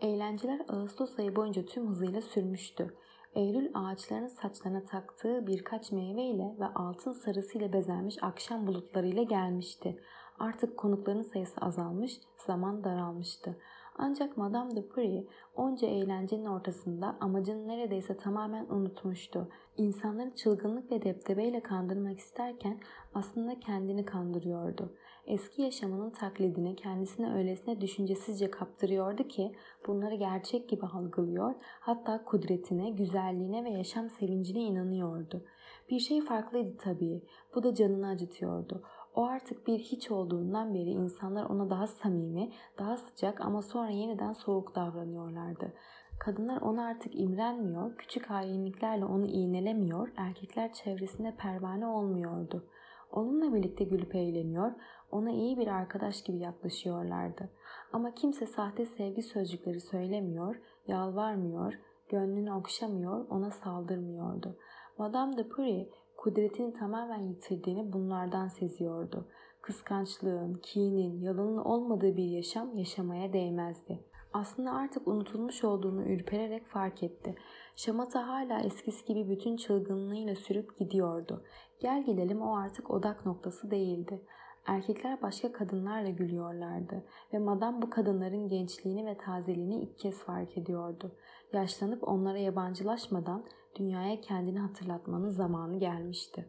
Eğlenceler 0.00 0.60
Ağustos 0.68 1.18
ayı 1.18 1.36
boyunca 1.36 1.66
tüm 1.66 1.88
hızıyla 1.88 2.22
sürmüştü. 2.22 2.94
Eylül 3.34 3.70
ağaçların 3.74 4.28
saçlarına 4.28 4.84
taktığı 4.84 5.46
birkaç 5.46 5.92
meyveyle 5.92 6.56
ve 6.60 6.66
altın 6.74 7.12
sarısıyla 7.12 7.72
bezenmiş 7.72 8.16
akşam 8.22 8.66
bulutlarıyla 8.66 9.22
gelmişti. 9.22 10.02
Artık 10.38 10.76
konukların 10.76 11.22
sayısı 11.22 11.60
azalmış, 11.60 12.20
zaman 12.46 12.84
daralmıştı. 12.84 13.56
Ancak 13.98 14.36
Madame 14.36 14.76
de 14.76 14.88
Paris 14.88 15.24
onca 15.56 15.88
eğlencenin 15.88 16.46
ortasında 16.46 17.16
amacını 17.20 17.68
neredeyse 17.68 18.16
tamamen 18.16 18.66
unutmuştu. 18.70 19.48
İnsanları 19.76 20.34
çılgınlık 20.34 20.90
ve 20.90 21.02
deptebeyle 21.02 21.60
kandırmak 21.62 22.18
isterken 22.18 22.80
aslında 23.14 23.60
kendini 23.60 24.04
kandırıyordu. 24.04 24.92
Eski 25.26 25.62
yaşamının 25.62 26.10
taklidini 26.10 26.76
kendisine 26.76 27.34
öylesine 27.34 27.80
düşüncesizce 27.80 28.50
kaptırıyordu 28.50 29.28
ki 29.28 29.52
bunları 29.86 30.14
gerçek 30.14 30.68
gibi 30.68 30.86
algılıyor, 30.86 31.54
hatta 31.80 32.24
kudretine, 32.24 32.90
güzelliğine 32.90 33.64
ve 33.64 33.70
yaşam 33.70 34.10
sevincine 34.10 34.60
inanıyordu. 34.60 35.44
Bir 35.90 35.98
şey 35.98 36.20
farklıydı 36.20 36.76
tabii. 36.78 37.22
Bu 37.54 37.62
da 37.62 37.74
canını 37.74 38.08
acıtıyordu. 38.08 38.82
O 39.14 39.24
artık 39.24 39.66
bir 39.66 39.78
hiç 39.78 40.10
olduğundan 40.10 40.74
beri 40.74 40.90
insanlar 40.90 41.44
ona 41.44 41.70
daha 41.70 41.86
samimi, 41.86 42.52
daha 42.78 42.96
sıcak 42.96 43.40
ama 43.40 43.62
sonra 43.62 43.90
yeniden 43.90 44.32
soğuk 44.32 44.74
davranıyorlardı. 44.74 45.72
Kadınlar 46.18 46.60
ona 46.60 46.86
artık 46.86 47.20
imrenmiyor, 47.20 47.96
küçük 47.96 48.30
hainliklerle 48.30 49.04
onu 49.04 49.26
iğnelemiyor, 49.26 50.12
erkekler 50.16 50.72
çevresinde 50.72 51.34
pervane 51.36 51.86
olmuyordu. 51.86 52.64
Onunla 53.12 53.54
birlikte 53.54 53.84
gülüp 53.84 54.14
eğleniyor, 54.14 54.72
ona 55.10 55.30
iyi 55.30 55.58
bir 55.58 55.66
arkadaş 55.66 56.22
gibi 56.22 56.38
yaklaşıyorlardı. 56.38 57.50
Ama 57.92 58.14
kimse 58.14 58.46
sahte 58.46 58.86
sevgi 58.86 59.22
sözcükleri 59.22 59.80
söylemiyor, 59.80 60.60
yalvarmıyor, 60.86 61.78
gönlünü 62.08 62.52
okşamıyor, 62.52 63.28
ona 63.28 63.50
saldırmıyordu. 63.50 64.56
Madame 64.98 65.36
de 65.36 65.48
Paris 65.48 65.88
kudretini 66.22 66.72
tamamen 66.72 67.18
yitirdiğini 67.18 67.92
bunlardan 67.92 68.48
seziyordu. 68.48 69.28
Kıskançlığın, 69.62 70.54
kinin, 70.54 71.20
yalanın 71.20 71.56
olmadığı 71.56 72.16
bir 72.16 72.24
yaşam 72.24 72.76
yaşamaya 72.76 73.32
değmezdi. 73.32 74.04
Aslında 74.32 74.72
artık 74.72 75.08
unutulmuş 75.08 75.64
olduğunu 75.64 76.02
ürpererek 76.02 76.66
fark 76.66 77.02
etti. 77.02 77.34
Şamata 77.76 78.28
hala 78.28 78.60
eskisi 78.60 79.04
gibi 79.04 79.30
bütün 79.30 79.56
çılgınlığıyla 79.56 80.34
sürüp 80.34 80.78
gidiyordu. 80.78 81.44
Gel 81.80 82.04
gelelim 82.04 82.42
o 82.42 82.56
artık 82.56 82.90
odak 82.90 83.26
noktası 83.26 83.70
değildi. 83.70 84.22
Erkekler 84.66 85.22
başka 85.22 85.52
kadınlarla 85.52 86.10
gülüyorlardı 86.10 87.04
ve 87.32 87.38
madam 87.38 87.82
bu 87.82 87.90
kadınların 87.90 88.48
gençliğini 88.48 89.06
ve 89.06 89.16
tazeliğini 89.18 89.82
ilk 89.82 89.98
kez 89.98 90.18
fark 90.18 90.58
ediyordu. 90.58 91.12
Yaşlanıp 91.52 92.08
onlara 92.08 92.38
yabancılaşmadan 92.38 93.44
dünyaya 93.76 94.20
kendini 94.20 94.58
hatırlatmanın 94.58 95.30
zamanı 95.30 95.78
gelmişti. 95.78 96.48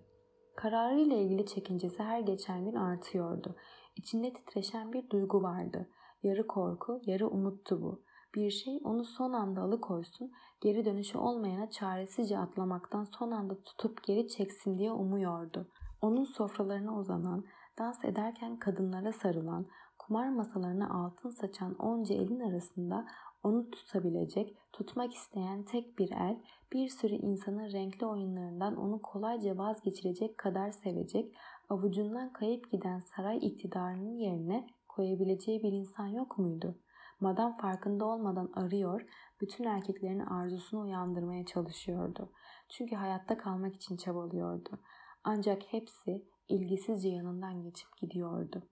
Kararıyla 0.55 1.17
ilgili 1.17 1.45
çekincesi 1.45 2.03
her 2.03 2.19
geçen 2.19 2.65
gün 2.65 2.75
artıyordu. 2.75 3.55
İçinde 3.95 4.33
titreşen 4.33 4.93
bir 4.93 5.09
duygu 5.09 5.43
vardı. 5.43 5.89
Yarı 6.23 6.47
korku, 6.47 7.01
yarı 7.05 7.27
umuttu 7.27 7.81
bu. 7.81 8.03
Bir 8.35 8.49
şey 8.49 8.79
onu 8.83 9.03
son 9.03 9.33
anda 9.33 9.61
alıkoysun, 9.61 10.31
geri 10.61 10.85
dönüşü 10.85 11.17
olmayana 11.17 11.69
çaresizce 11.69 12.37
atlamaktan 12.37 13.03
son 13.03 13.31
anda 13.31 13.63
tutup 13.63 14.03
geri 14.03 14.27
çeksin 14.27 14.77
diye 14.77 14.91
umuyordu. 14.91 15.67
Onun 16.01 16.23
sofralarına 16.23 16.97
uzanan, 16.97 17.45
dans 17.77 18.05
ederken 18.05 18.59
kadınlara 18.59 19.11
sarılan, 19.11 19.65
kumar 20.07 20.29
masalarına 20.29 20.89
altın 20.89 21.29
saçan 21.29 21.75
onca 21.75 22.15
elin 22.15 22.39
arasında 22.39 23.05
onu 23.43 23.71
tutabilecek, 23.71 24.57
tutmak 24.73 25.13
isteyen 25.13 25.63
tek 25.63 25.99
bir 25.99 26.11
el, 26.11 26.41
bir 26.73 26.89
sürü 26.89 27.13
insanın 27.13 27.71
renkli 27.71 28.05
oyunlarından 28.05 28.75
onu 28.75 29.01
kolayca 29.01 29.57
vazgeçirecek 29.57 30.37
kadar 30.37 30.71
sevecek, 30.71 31.35
avucundan 31.69 32.33
kayıp 32.33 32.71
giden 32.71 32.99
saray 32.99 33.37
iktidarının 33.37 34.17
yerine 34.17 34.67
koyabileceği 34.87 35.63
bir 35.63 35.71
insan 35.71 36.07
yok 36.07 36.37
muydu? 36.37 36.75
Madam 37.19 37.57
farkında 37.57 38.05
olmadan 38.05 38.51
arıyor, 38.53 39.05
bütün 39.41 39.63
erkeklerin 39.63 40.19
arzusunu 40.19 40.81
uyandırmaya 40.81 41.45
çalışıyordu. 41.45 42.31
Çünkü 42.69 42.95
hayatta 42.95 43.37
kalmak 43.37 43.75
için 43.75 43.97
çabalıyordu. 43.97 44.79
Ancak 45.23 45.63
hepsi 45.63 46.25
ilgisizce 46.49 47.09
yanından 47.09 47.61
geçip 47.61 47.97
gidiyordu. 47.97 48.63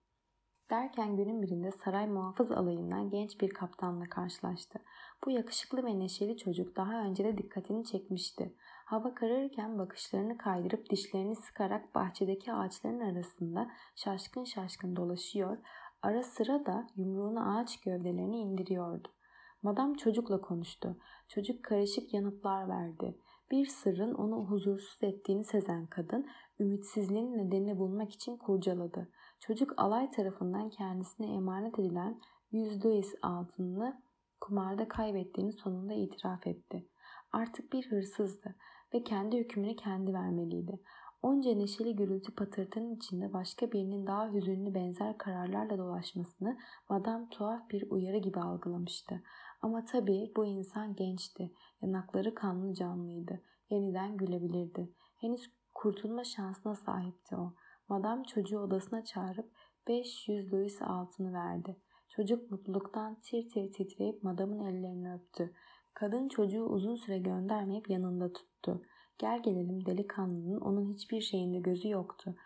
Derken 0.72 1.16
günün 1.16 1.42
birinde 1.42 1.70
saray 1.70 2.06
muhafız 2.06 2.52
alayından 2.52 3.10
genç 3.10 3.40
bir 3.40 3.50
kaptanla 3.50 4.04
karşılaştı. 4.04 4.78
Bu 5.24 5.30
yakışıklı 5.30 5.84
ve 5.84 5.98
neşeli 5.98 6.36
çocuk 6.36 6.76
daha 6.76 7.02
önce 7.04 7.24
de 7.24 7.38
dikkatini 7.38 7.84
çekmişti. 7.84 8.54
Hava 8.84 9.14
kararırken 9.14 9.78
bakışlarını 9.78 10.38
kaydırıp 10.38 10.90
dişlerini 10.90 11.36
sıkarak 11.36 11.94
bahçedeki 11.94 12.52
ağaçların 12.52 13.00
arasında 13.00 13.70
şaşkın 13.96 14.44
şaşkın 14.44 14.96
dolaşıyor, 14.96 15.58
ara 16.02 16.22
sıra 16.22 16.66
da 16.66 16.86
yumruğunu 16.96 17.56
ağaç 17.56 17.80
gövdelerini 17.80 18.38
indiriyordu. 18.38 19.08
Madam 19.62 19.94
çocukla 19.94 20.40
konuştu. 20.40 20.96
Çocuk 21.28 21.64
karışık 21.64 22.14
yanıtlar 22.14 22.68
verdi. 22.68 23.18
Bir 23.50 23.66
sırrın 23.66 24.14
onu 24.14 24.36
huzursuz 24.36 25.02
ettiğini 25.02 25.44
sezen 25.44 25.86
kadın 25.86 26.26
ümitsizliğin 26.60 27.38
nedenini 27.38 27.78
bulmak 27.78 28.12
için 28.12 28.36
kurcaladı. 28.36 29.08
Çocuk 29.46 29.72
alay 29.76 30.10
tarafından 30.10 30.70
kendisine 30.70 31.34
emanet 31.34 31.78
edilen 31.78 32.20
100 32.52 32.84
Louis 32.84 33.14
altınını 33.22 34.02
kumarda 34.40 34.88
kaybettiğini 34.88 35.52
sonunda 35.52 35.94
itiraf 35.94 36.46
etti. 36.46 36.88
Artık 37.32 37.72
bir 37.72 37.90
hırsızdı 37.90 38.54
ve 38.94 39.04
kendi 39.04 39.38
hükmünü 39.38 39.76
kendi 39.76 40.14
vermeliydi. 40.14 40.80
Onca 41.22 41.54
neşeli 41.54 41.96
gürültü 41.96 42.34
patırtının 42.34 42.96
içinde 42.96 43.32
başka 43.32 43.72
birinin 43.72 44.06
daha 44.06 44.32
hüzünlü 44.32 44.74
benzer 44.74 45.18
kararlarla 45.18 45.78
dolaşmasını 45.78 46.58
Madame 46.88 47.28
tuhaf 47.28 47.70
bir 47.70 47.90
uyarı 47.90 48.18
gibi 48.18 48.40
algılamıştı. 48.40 49.22
Ama 49.62 49.84
tabii 49.84 50.32
bu 50.36 50.44
insan 50.44 50.94
gençti. 50.96 51.52
Yanakları 51.82 52.34
kanlı 52.34 52.74
canlıydı. 52.74 53.42
Yeniden 53.70 54.16
gülebilirdi. 54.16 54.92
Henüz 55.16 55.50
kurtulma 55.74 56.24
şansına 56.24 56.74
sahipti 56.74 57.36
o. 57.36 57.52
Madam 57.88 58.22
çocuğu 58.22 58.58
odasına 58.58 59.04
çağırıp 59.04 59.52
500 59.88 60.52
Louis 60.52 60.82
altını 60.82 61.32
verdi. 61.32 61.76
Çocuk 62.08 62.50
mutluluktan 62.50 63.20
tir 63.20 63.48
tir 63.48 63.72
titreyip 63.72 64.22
madamın 64.22 64.58
ellerini 64.58 65.14
öptü. 65.14 65.54
Kadın 65.94 66.28
çocuğu 66.28 66.64
uzun 66.64 66.94
süre 66.94 67.18
göndermeyip 67.18 67.90
yanında 67.90 68.32
tuttu. 68.32 68.82
Gel 69.18 69.42
gelelim 69.42 69.86
delikanlının 69.86 70.60
onun 70.60 70.92
hiçbir 70.92 71.20
şeyinde 71.20 71.58
gözü 71.58 71.88
yoktu. 71.88 72.36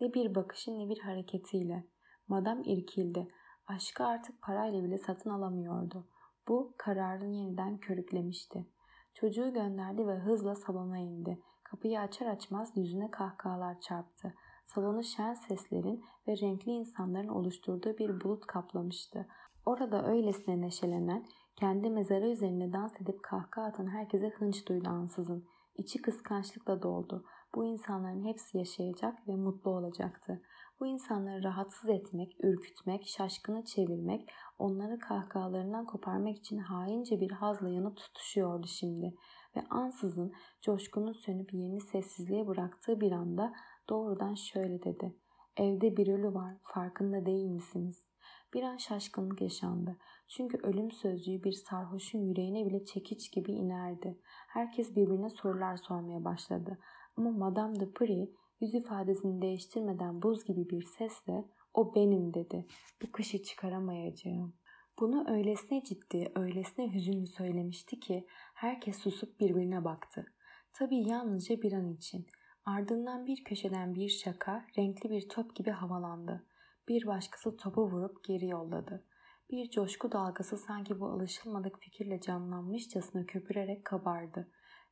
Ne 0.00 0.14
bir 0.14 0.34
bakışı 0.34 0.78
ne 0.78 0.88
bir 0.88 0.98
hareketiyle. 0.98 1.86
Madam 2.28 2.62
irkildi. 2.64 3.28
Aşkı 3.66 4.04
artık 4.04 4.42
parayla 4.42 4.84
bile 4.84 4.98
satın 4.98 5.30
alamıyordu. 5.30 6.08
Bu 6.48 6.74
kararını 6.78 7.34
yeniden 7.34 7.78
körüklemişti. 7.78 8.66
Çocuğu 9.14 9.52
gönderdi 9.52 10.06
ve 10.06 10.18
hızla 10.18 10.54
salona 10.54 10.98
indi. 10.98 11.42
Kapıyı 11.62 12.00
açar 12.00 12.26
açmaz 12.26 12.76
yüzüne 12.76 13.10
kahkahalar 13.10 13.80
çarptı. 13.80 14.34
Salonu 14.66 15.04
şen 15.04 15.34
seslerin 15.34 16.04
ve 16.28 16.36
renkli 16.36 16.72
insanların 16.72 17.28
oluşturduğu 17.28 17.98
bir 17.98 18.20
bulut 18.20 18.46
kaplamıştı. 18.46 19.26
Orada 19.66 20.06
öylesine 20.06 20.60
neşelenen, 20.60 21.26
kendi 21.56 21.90
mezarı 21.90 22.28
üzerinde 22.28 22.72
dans 22.72 23.00
edip 23.00 23.22
kahkaha 23.22 23.66
atan 23.66 23.86
herkese 23.86 24.28
hınç 24.28 24.68
duydu 24.68 24.88
ansızın. 24.88 25.46
İçi 25.76 26.02
kıskançlıkla 26.02 26.82
doldu. 26.82 27.24
Bu 27.54 27.64
insanların 27.64 28.24
hepsi 28.24 28.58
yaşayacak 28.58 29.28
ve 29.28 29.36
mutlu 29.36 29.70
olacaktı. 29.70 30.42
Bu 30.80 30.86
insanları 30.86 31.42
rahatsız 31.44 31.90
etmek, 31.90 32.44
ürkütmek, 32.44 33.06
şaşkını 33.06 33.64
çevirmek, 33.64 34.28
onları 34.58 34.98
kahkahalarından 34.98 35.86
koparmak 35.86 36.36
için 36.36 36.58
haince 36.58 37.20
bir 37.20 37.30
hazla 37.30 37.68
yanıp 37.68 37.96
tutuşuyordu 37.96 38.66
şimdi. 38.66 39.14
Ve 39.56 39.60
ansızın 39.70 40.32
coşkunun 40.62 41.12
sönüp 41.12 41.54
yerini 41.54 41.80
sessizliğe 41.80 42.46
bıraktığı 42.46 43.00
bir 43.00 43.12
anda 43.12 43.52
doğrudan 43.88 44.34
şöyle 44.34 44.82
dedi. 44.82 45.16
Evde 45.56 45.96
bir 45.96 46.08
ölü 46.08 46.34
var, 46.34 46.54
farkında 46.62 47.26
değil 47.26 47.50
misiniz? 47.50 48.06
Bir 48.54 48.62
an 48.62 48.76
şaşkınlık 48.76 49.40
yaşandı. 49.40 49.96
Çünkü 50.28 50.58
ölüm 50.58 50.90
sözcüğü 50.90 51.44
bir 51.44 51.52
sarhoşun 51.52 52.18
yüreğine 52.18 52.66
bile 52.66 52.84
çekiç 52.84 53.32
gibi 53.32 53.52
inerdi. 53.52 54.18
Herkes 54.48 54.96
birbirine 54.96 55.30
sorular 55.30 55.76
sormaya 55.76 56.24
başladı. 56.24 56.78
Ama 57.16 57.30
Madame 57.30 57.80
de 57.80 57.92
Prie 57.92 58.28
yüz 58.60 58.74
ifadesini 58.74 59.42
değiştirmeden 59.42 60.22
buz 60.22 60.44
gibi 60.44 60.68
bir 60.70 60.82
sesle 60.82 61.44
o 61.74 61.94
benim 61.94 62.34
dedi. 62.34 62.66
Bu 63.02 63.12
kışı 63.12 63.42
çıkaramayacağım. 63.42 64.54
Bunu 65.00 65.30
öylesine 65.30 65.84
ciddi, 65.84 66.32
öylesine 66.34 66.94
hüzünlü 66.94 67.26
söylemişti 67.26 68.00
ki 68.00 68.26
herkes 68.54 68.98
susup 68.98 69.40
birbirine 69.40 69.84
baktı. 69.84 70.26
Tabii 70.72 71.08
yalnızca 71.08 71.62
bir 71.62 71.72
an 71.72 71.92
için. 71.92 72.26
Ardından 72.66 73.26
bir 73.26 73.44
köşeden 73.44 73.94
bir 73.94 74.08
şaka 74.08 74.64
renkli 74.78 75.10
bir 75.10 75.28
top 75.28 75.56
gibi 75.56 75.70
havalandı. 75.70 76.46
Bir 76.88 77.06
başkası 77.06 77.56
topu 77.56 77.90
vurup 77.90 78.24
geri 78.24 78.46
yolladı. 78.46 79.04
Bir 79.50 79.70
coşku 79.70 80.12
dalgası 80.12 80.56
sanki 80.56 81.00
bu 81.00 81.06
alışılmadık 81.06 81.78
fikirle 81.78 82.20
canlanmışçasına 82.20 83.26
köpürerek 83.26 83.84
kabardı 83.84 84.48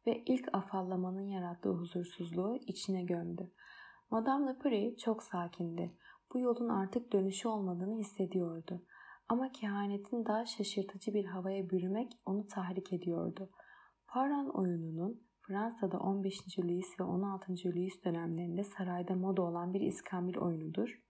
ve 0.07 0.23
ilk 0.27 0.55
afallamanın 0.55 1.27
yarattığı 1.27 1.71
huzursuzluğu 1.71 2.57
içine 2.67 3.03
gömdü. 3.03 3.53
Madame 4.11 4.47
Lepre 4.47 4.97
çok 4.97 5.23
sakindi. 5.23 5.99
Bu 6.33 6.39
yolun 6.39 6.69
artık 6.69 7.13
dönüşü 7.13 7.49
olmadığını 7.49 7.99
hissediyordu. 7.99 8.83
Ama 9.29 9.53
kehanetin 9.53 10.27
daha 10.27 10.47
şaşırtıcı 10.47 11.15
bir 11.15 11.25
havaya 11.25 11.71
bürümek 11.71 12.13
onu 12.27 12.47
tahrik 12.47 12.93
ediyordu. 12.93 13.51
Paran 14.09 14.49
oyununun 14.49 15.24
Fransa'da 15.46 15.98
15. 15.98 16.59
Louis 16.59 17.00
ve 17.00 17.04
16. 17.04 17.52
Louis 17.52 18.04
dönemlerinde 18.04 18.64
sarayda 18.64 19.14
moda 19.14 19.42
olan 19.42 19.74
bir 19.74 19.80
iskambil 19.80 20.37
oyunudur. 20.37 21.02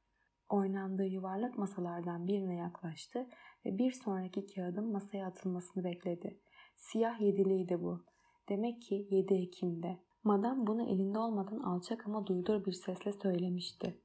Oynandığı 0.48 1.06
yuvarlak 1.06 1.58
masalardan 1.58 2.26
birine 2.26 2.54
yaklaştı 2.54 3.28
ve 3.64 3.78
bir 3.78 3.92
sonraki 3.92 4.46
kağıdın 4.46 4.92
masaya 4.92 5.26
atılmasını 5.26 5.84
bekledi. 5.84 6.40
Siyah 6.76 7.20
yediliydi 7.20 7.82
bu. 7.82 8.04
Demek 8.48 8.82
ki 8.82 9.06
7 9.10 9.34
Ekim'de. 9.34 9.98
Madam 10.24 10.66
bunu 10.66 10.82
elinde 10.82 11.18
olmadan 11.18 11.58
alçak 11.58 12.06
ama 12.06 12.26
duydur 12.26 12.64
bir 12.64 12.72
sesle 12.72 13.12
söylemişti. 13.12 14.00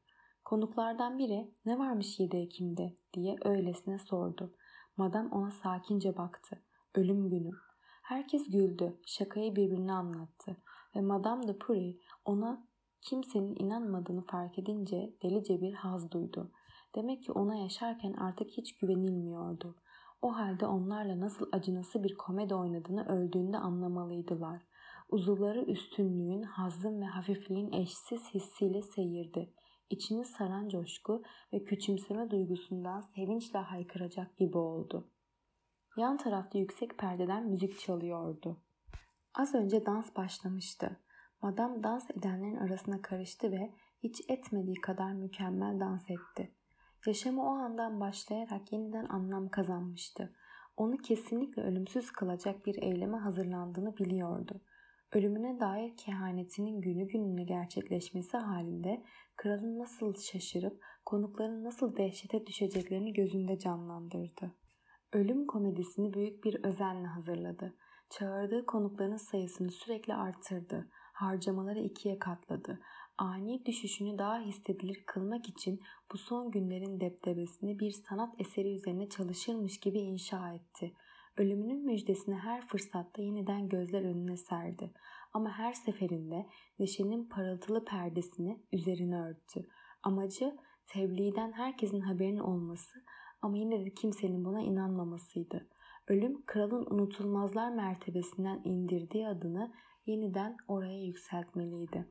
Konuklardan 0.45 1.17
biri 1.17 1.53
ne 1.65 1.79
varmış 1.79 2.19
7 2.19 2.37
Ekim'de 2.37 2.97
diye 3.13 3.35
öylesine 3.45 3.99
sordu. 3.99 4.55
Madam 4.97 5.31
ona 5.31 5.51
sakince 5.51 6.17
baktı. 6.17 6.63
Ölüm 6.95 7.29
günü. 7.29 7.51
Herkes 8.09 8.49
güldü, 8.49 8.97
şakayı 9.05 9.55
birbirine 9.55 9.93
anlattı 9.93 10.57
ve 10.95 11.01
Madame 11.01 11.47
de 11.47 11.57
Puri 11.57 11.99
ona 12.25 12.67
kimsenin 13.01 13.55
inanmadığını 13.55 14.25
fark 14.25 14.59
edince 14.59 15.13
delice 15.23 15.61
bir 15.61 15.73
haz 15.73 16.11
duydu. 16.11 16.51
Demek 16.95 17.23
ki 17.23 17.31
ona 17.31 17.55
yaşarken 17.55 18.13
artık 18.13 18.49
hiç 18.49 18.77
güvenilmiyordu. 18.77 19.75
O 20.21 20.35
halde 20.35 20.65
onlarla 20.65 21.19
nasıl 21.19 21.49
acınası 21.51 22.03
bir 22.03 22.17
komedi 22.17 22.55
oynadığını 22.55 23.07
öldüğünde 23.07 23.57
anlamalıydılar. 23.57 24.61
Uzuvları 25.09 25.61
üstünlüğün, 25.61 26.41
hazın 26.41 27.01
ve 27.01 27.05
hafifliğin 27.05 27.71
eşsiz 27.71 28.33
hissiyle 28.33 28.81
seyirdi. 28.81 29.53
İçini 29.89 30.25
saran 30.25 30.69
coşku 30.69 31.23
ve 31.53 31.63
küçümseme 31.63 32.31
duygusundan 32.31 33.01
sevinçle 33.01 33.59
haykıracak 33.59 34.37
gibi 34.37 34.57
oldu. 34.57 35.09
Yan 35.97 36.17
tarafta 36.17 36.57
yüksek 36.57 36.97
perdeden 36.97 37.47
müzik 37.47 37.79
çalıyordu. 37.79 38.61
Az 39.33 39.55
önce 39.55 39.85
dans 39.85 40.15
başlamıştı. 40.15 40.99
Madam 41.41 41.83
dans 41.83 42.09
edenlerin 42.09 42.55
arasına 42.55 43.01
karıştı 43.01 43.51
ve 43.51 43.73
hiç 44.03 44.21
etmediği 44.29 44.81
kadar 44.81 45.13
mükemmel 45.13 45.79
dans 45.79 46.09
etti. 46.09 46.51
Yaşamı 47.05 47.43
o 47.43 47.49
andan 47.49 47.99
başlayarak 47.99 48.71
yeniden 48.71 49.05
anlam 49.05 49.49
kazanmıştı. 49.49 50.35
Onu 50.77 50.97
kesinlikle 50.97 51.61
ölümsüz 51.61 52.11
kılacak 52.11 52.65
bir 52.65 52.81
eyleme 52.81 53.17
hazırlandığını 53.17 53.97
biliyordu. 53.97 54.61
Ölümüne 55.11 55.59
dair 55.59 55.97
kehanetinin 55.97 56.81
günü 56.81 57.07
gününe 57.07 57.43
gerçekleşmesi 57.43 58.37
halinde 58.37 59.03
kralın 59.35 59.79
nasıl 59.79 60.13
şaşırıp 60.13 60.83
konukların 61.05 61.63
nasıl 61.63 61.95
dehşete 61.95 62.45
düşeceklerini 62.45 63.13
gözünde 63.13 63.59
canlandırdı. 63.59 64.55
Ölüm 65.13 65.47
komedisini 65.47 66.13
büyük 66.13 66.43
bir 66.43 66.63
özenle 66.63 67.07
hazırladı. 67.07 67.75
Çağırdığı 68.09 68.65
konukların 68.65 69.17
sayısını 69.17 69.71
sürekli 69.71 70.13
artırdı. 70.13 70.89
Harcamaları 71.13 71.79
ikiye 71.79 72.19
katladı 72.19 72.79
ani 73.19 73.65
düşüşünü 73.65 74.17
daha 74.17 74.39
hissedilir 74.39 75.03
kılmak 75.05 75.49
için 75.49 75.81
bu 76.11 76.17
son 76.17 76.51
günlerin 76.51 76.99
deptebesini 76.99 77.79
bir 77.79 77.91
sanat 77.91 78.41
eseri 78.41 78.73
üzerine 78.73 79.09
çalışırmış 79.09 79.79
gibi 79.79 79.99
inşa 79.99 80.53
etti. 80.53 80.93
Ölümünün 81.37 81.85
müjdesini 81.85 82.35
her 82.35 82.67
fırsatta 82.67 83.21
yeniden 83.21 83.69
gözler 83.69 84.01
önüne 84.01 84.37
serdi. 84.37 84.91
Ama 85.33 85.51
her 85.51 85.73
seferinde 85.73 86.45
neşenin 86.79 87.29
parıltılı 87.29 87.85
perdesini 87.85 88.63
üzerine 88.71 89.21
örttü. 89.21 89.67
Amacı 90.03 90.57
tebliğden 90.87 91.51
herkesin 91.51 92.01
haberinin 92.01 92.39
olması 92.39 93.03
ama 93.41 93.57
yine 93.57 93.85
de 93.85 93.93
kimsenin 93.93 94.45
buna 94.45 94.61
inanmamasıydı. 94.61 95.67
Ölüm 96.07 96.45
kralın 96.45 96.85
unutulmazlar 96.89 97.71
mertebesinden 97.71 98.61
indirdiği 98.63 99.27
adını 99.27 99.73
yeniden 100.05 100.57
oraya 100.67 101.05
yükseltmeliydi 101.05 102.05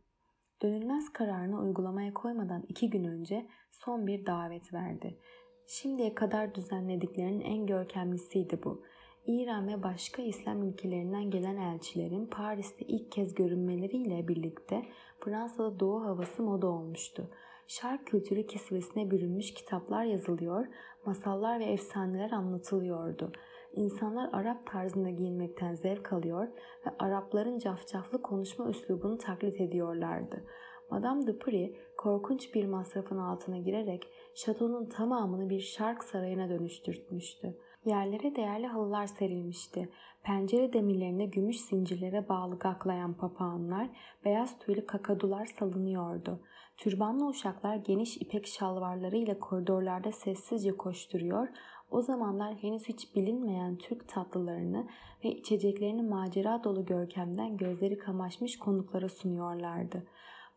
dönülmez 0.62 1.12
kararını 1.12 1.60
uygulamaya 1.60 2.14
koymadan 2.14 2.64
iki 2.68 2.90
gün 2.90 3.04
önce 3.04 3.46
son 3.70 4.06
bir 4.06 4.26
davet 4.26 4.72
verdi. 4.74 5.18
Şimdiye 5.66 6.14
kadar 6.14 6.54
düzenlediklerinin 6.54 7.40
en 7.40 7.66
görkemlisiydi 7.66 8.60
bu. 8.64 8.84
İran 9.26 9.68
ve 9.68 9.82
başka 9.82 10.22
İslam 10.22 10.62
ülkelerinden 10.62 11.30
gelen 11.30 11.56
elçilerin 11.56 12.26
Paris'te 12.26 12.84
ilk 12.84 13.12
kez 13.12 13.34
görünmeleriyle 13.34 14.28
birlikte 14.28 14.82
Fransa'da 15.20 15.80
doğu 15.80 16.04
havası 16.04 16.42
moda 16.42 16.66
olmuştu. 16.66 17.30
Şark 17.66 18.06
kültürü 18.06 18.46
kisvesine 18.46 19.10
bürünmüş 19.10 19.54
kitaplar 19.54 20.04
yazılıyor, 20.04 20.66
masallar 21.08 21.60
ve 21.60 21.64
efsaneler 21.64 22.30
anlatılıyordu. 22.30 23.32
İnsanlar 23.72 24.30
Arap 24.32 24.66
tarzında 24.66 25.10
giyinmekten 25.10 25.74
zevk 25.74 26.12
alıyor 26.12 26.48
ve 26.86 26.90
Arapların 26.98 27.58
cafcaflı 27.58 28.22
konuşma 28.22 28.68
üslubunu 28.68 29.18
taklit 29.18 29.60
ediyorlardı. 29.60 30.44
Madame 30.90 31.26
de 31.26 31.38
Prie 31.38 31.72
korkunç 31.96 32.54
bir 32.54 32.66
masrafın 32.66 33.18
altına 33.18 33.58
girerek 33.58 34.02
şatonun 34.34 34.86
tamamını 34.86 35.50
bir 35.50 35.60
şark 35.60 36.04
sarayına 36.04 36.48
dönüştürmüştü. 36.48 37.56
Yerlere 37.84 38.36
değerli 38.36 38.66
halılar 38.66 39.06
serilmişti. 39.06 39.88
Pencere 40.22 40.72
demirlerine 40.72 41.26
gümüş 41.26 41.60
zincirlere 41.60 42.28
bağlı 42.28 42.58
gaklayan 42.58 43.14
papağanlar, 43.14 43.88
beyaz 44.24 44.58
tüylü 44.58 44.86
kakadular 44.86 45.46
salınıyordu. 45.46 46.40
Türbanlı 46.78 47.26
uşaklar 47.28 47.76
geniş 47.76 48.16
ipek 48.16 48.46
şalvarlarıyla 48.46 49.38
koridorlarda 49.38 50.12
sessizce 50.12 50.76
koşturuyor, 50.76 51.48
o 51.90 52.02
zamanlar 52.02 52.54
henüz 52.54 52.88
hiç 52.88 53.14
bilinmeyen 53.14 53.76
Türk 53.76 54.08
tatlılarını 54.08 54.88
ve 55.24 55.28
içeceklerini 55.28 56.02
macera 56.02 56.64
dolu 56.64 56.84
görkemden 56.84 57.56
gözleri 57.56 57.98
kamaşmış 57.98 58.58
konuklara 58.58 59.08
sunuyorlardı. 59.08 60.06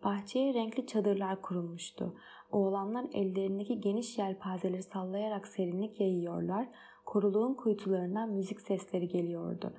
Bahçeye 0.04 0.54
renkli 0.54 0.88
çadırlar 0.88 1.42
kurulmuştu. 1.42 2.16
Oğlanlar 2.52 3.06
ellerindeki 3.14 3.82
geniş 3.82 4.18
yelpazeleri 4.18 4.84
sallayarak 4.84 5.48
serinlik 5.48 6.00
yayıyorlar, 6.00 6.68
koruluğun 7.06 7.54
kuytularından 7.54 8.30
müzik 8.30 8.62
sesleri 8.62 9.08
geliyordu. 9.08 9.74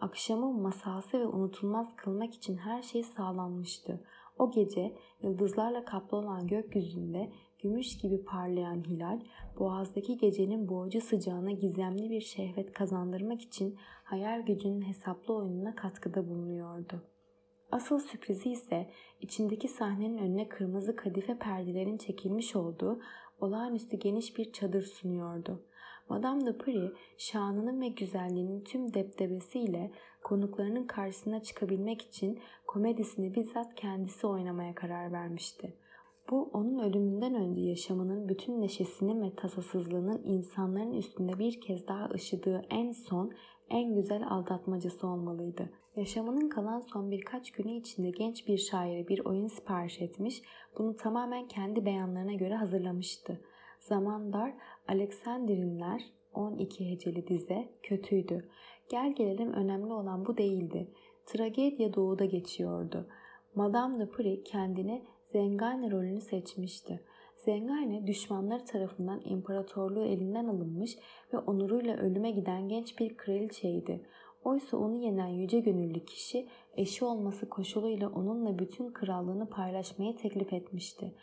Akşamın 0.00 0.62
masası 0.62 1.20
ve 1.20 1.26
unutulmaz 1.26 1.96
kılmak 1.96 2.34
için 2.34 2.56
her 2.56 2.82
şey 2.82 3.02
sağlanmıştı. 3.02 4.00
O 4.38 4.50
gece 4.50 4.96
yıldızlarla 5.22 5.84
kaplı 5.84 6.16
olan 6.16 6.46
gökyüzünde 6.46 7.32
gümüş 7.62 7.98
gibi 7.98 8.24
parlayan 8.24 8.84
hilal, 8.84 9.20
boğazdaki 9.58 10.16
gecenin 10.16 10.68
boğucu 10.68 11.00
sıcağına 11.00 11.50
gizemli 11.50 12.10
bir 12.10 12.20
şehvet 12.20 12.72
kazandırmak 12.72 13.42
için 13.42 13.78
hayal 14.04 14.42
gücünün 14.42 14.82
hesaplı 14.82 15.34
oyununa 15.34 15.74
katkıda 15.74 16.28
bulunuyordu. 16.28 17.02
Asıl 17.72 17.98
sürprizi 17.98 18.50
ise 18.50 18.90
içindeki 19.20 19.68
sahnenin 19.68 20.18
önüne 20.18 20.48
kırmızı 20.48 20.96
kadife 20.96 21.38
perdelerin 21.38 21.96
çekilmiş 21.96 22.56
olduğu 22.56 23.00
olağanüstü 23.40 23.96
geniş 23.96 24.36
bir 24.36 24.52
çadır 24.52 24.82
sunuyordu. 24.82 25.62
Madame 26.08 26.46
de 26.46 26.58
Prie 26.58 26.92
şanının 27.18 27.80
ve 27.80 27.88
güzelliğinin 27.88 28.60
tüm 28.60 28.94
deptebesiyle 28.94 29.90
konuklarının 30.24 30.86
karşısına 30.86 31.42
çıkabilmek 31.42 32.02
için 32.02 32.38
komedisini 32.66 33.34
bizzat 33.34 33.74
kendisi 33.74 34.26
oynamaya 34.26 34.74
karar 34.74 35.12
vermişti. 35.12 35.74
Bu 36.30 36.50
onun 36.52 36.78
ölümünden 36.78 37.34
önce 37.34 37.60
yaşamının 37.60 38.28
bütün 38.28 38.60
neşesinin 38.60 39.22
ve 39.22 39.34
tasasızlığının 39.34 40.22
insanların 40.24 40.92
üstünde 40.92 41.38
bir 41.38 41.60
kez 41.60 41.88
daha 41.88 42.08
ışıdığı 42.14 42.62
en 42.70 42.92
son, 42.92 43.32
en 43.70 43.94
güzel 43.94 44.28
aldatmacası 44.28 45.06
olmalıydı. 45.06 45.70
Yaşamının 45.96 46.48
kalan 46.48 46.80
son 46.80 47.10
birkaç 47.10 47.50
günü 47.50 47.72
içinde 47.72 48.10
genç 48.10 48.48
bir 48.48 48.58
şaire 48.58 49.08
bir 49.08 49.24
oyun 49.24 49.46
sipariş 49.46 50.00
etmiş, 50.00 50.42
bunu 50.78 50.96
tamamen 50.96 51.48
kendi 51.48 51.84
beyanlarına 51.84 52.34
göre 52.34 52.54
hazırlamıştı. 52.54 53.40
Zaman 53.80 54.32
dar, 54.32 54.54
Aleksandrinler 54.88 56.02
12 56.34 56.90
heceli 56.90 57.28
dize 57.28 57.68
kötüydü. 57.82 58.48
Gel 58.88 59.14
gelelim 59.14 59.52
önemli 59.52 59.92
olan 59.92 60.26
bu 60.26 60.36
değildi. 60.36 60.88
Tragedya 61.26 61.94
doğuda 61.94 62.24
geçiyordu. 62.24 63.06
Madame 63.54 63.98
de 63.98 64.10
Prie 64.10 64.42
kendine 64.42 65.02
Zengane 65.32 65.90
rolünü 65.90 66.20
seçmişti. 66.20 67.00
Zengane 67.36 68.06
düşmanları 68.06 68.64
tarafından 68.64 69.20
imparatorluğu 69.24 70.04
elinden 70.04 70.44
alınmış 70.44 70.98
ve 71.32 71.38
onuruyla 71.38 71.96
ölüme 71.96 72.30
giden 72.30 72.68
genç 72.68 72.98
bir 72.98 73.16
kraliçeydi. 73.16 74.00
Oysa 74.44 74.76
onu 74.76 74.96
yenen 74.96 75.26
yüce 75.26 75.60
gönüllü 75.60 76.04
kişi 76.04 76.48
eşi 76.76 77.04
olması 77.04 77.48
koşuluyla 77.48 78.08
onunla 78.08 78.58
bütün 78.58 78.92
krallığını 78.92 79.50
paylaşmayı 79.50 80.16
teklif 80.16 80.52
etmişti. 80.52 81.14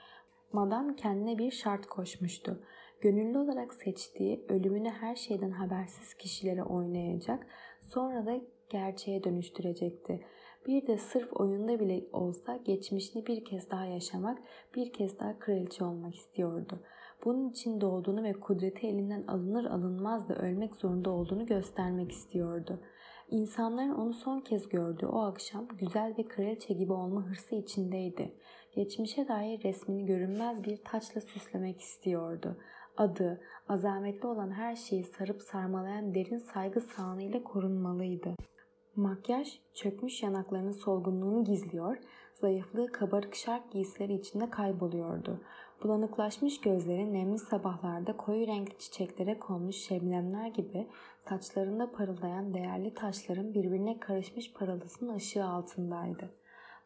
Madame 0.53 0.95
kendine 0.95 1.37
bir 1.37 1.51
şart 1.51 1.85
koşmuştu. 1.85 2.59
Gönüllü 3.03 3.37
olarak 3.37 3.73
seçtiği 3.73 4.45
ölümünü 4.49 4.89
her 4.89 5.15
şeyden 5.15 5.51
habersiz 5.51 6.13
kişilere 6.13 6.63
oynayacak, 6.63 7.47
sonra 7.81 8.25
da 8.25 8.41
gerçeğe 8.69 9.23
dönüştürecekti. 9.23 10.25
Bir 10.67 10.87
de 10.87 10.97
sırf 10.97 11.33
oyunda 11.33 11.79
bile 11.79 12.03
olsa 12.13 12.57
geçmişini 12.57 13.25
bir 13.25 13.45
kez 13.45 13.71
daha 13.71 13.85
yaşamak, 13.85 14.39
bir 14.75 14.93
kez 14.93 15.19
daha 15.19 15.39
kraliçe 15.39 15.83
olmak 15.83 16.15
istiyordu. 16.15 16.79
Bunun 17.25 17.49
için 17.49 17.81
doğduğunu 17.81 18.23
ve 18.23 18.33
kudreti 18.33 18.87
elinden 18.87 19.23
alınır 19.27 19.65
alınmaz 19.65 20.29
da 20.29 20.35
ölmek 20.35 20.75
zorunda 20.75 21.09
olduğunu 21.09 21.45
göstermek 21.45 22.11
istiyordu. 22.11 22.79
İnsanların 23.29 23.95
onu 23.95 24.13
son 24.13 24.39
kez 24.39 24.69
gördüğü 24.69 25.05
o 25.05 25.19
akşam 25.19 25.67
güzel 25.67 26.13
ve 26.17 26.27
kraliçe 26.27 26.73
gibi 26.73 26.93
olma 26.93 27.29
hırsı 27.29 27.55
içindeydi. 27.55 28.33
Geçmişe 28.75 29.27
dair 29.27 29.63
resmini 29.63 30.05
görünmez 30.05 30.63
bir 30.63 30.77
taçla 30.77 31.21
süslemek 31.21 31.81
istiyordu. 31.81 32.57
Adı, 32.97 33.41
azametli 33.69 34.27
olan 34.27 34.51
her 34.51 34.75
şeyi 34.75 35.03
sarıp 35.03 35.41
sarmalayan 35.41 36.15
derin 36.15 36.37
saygı 36.37 36.81
sahanıyla 36.81 37.43
korunmalıydı. 37.43 38.35
Makyaj 38.95 39.59
çökmüş 39.73 40.23
yanaklarının 40.23 40.71
solgunluğunu 40.71 41.43
gizliyor, 41.43 41.97
zayıflığı 42.33 42.91
kabarık 42.91 43.35
şark 43.35 43.71
giysileri 43.71 44.13
içinde 44.13 44.49
kayboluyordu. 44.49 45.41
Bulanıklaşmış 45.83 46.61
gözleri 46.61 47.13
nemli 47.13 47.39
sabahlarda 47.39 48.17
koyu 48.17 48.47
renkli 48.47 48.77
çiçeklere 48.77 49.39
konmuş 49.39 49.75
şebnemler 49.75 50.47
gibi 50.47 50.87
saçlarında 51.29 51.91
parıldayan 51.91 52.53
değerli 52.53 52.93
taşların 52.93 53.53
birbirine 53.53 53.99
karışmış 53.99 54.53
parıltısının 54.53 55.15
ışığı 55.15 55.45
altındaydı. 55.45 56.29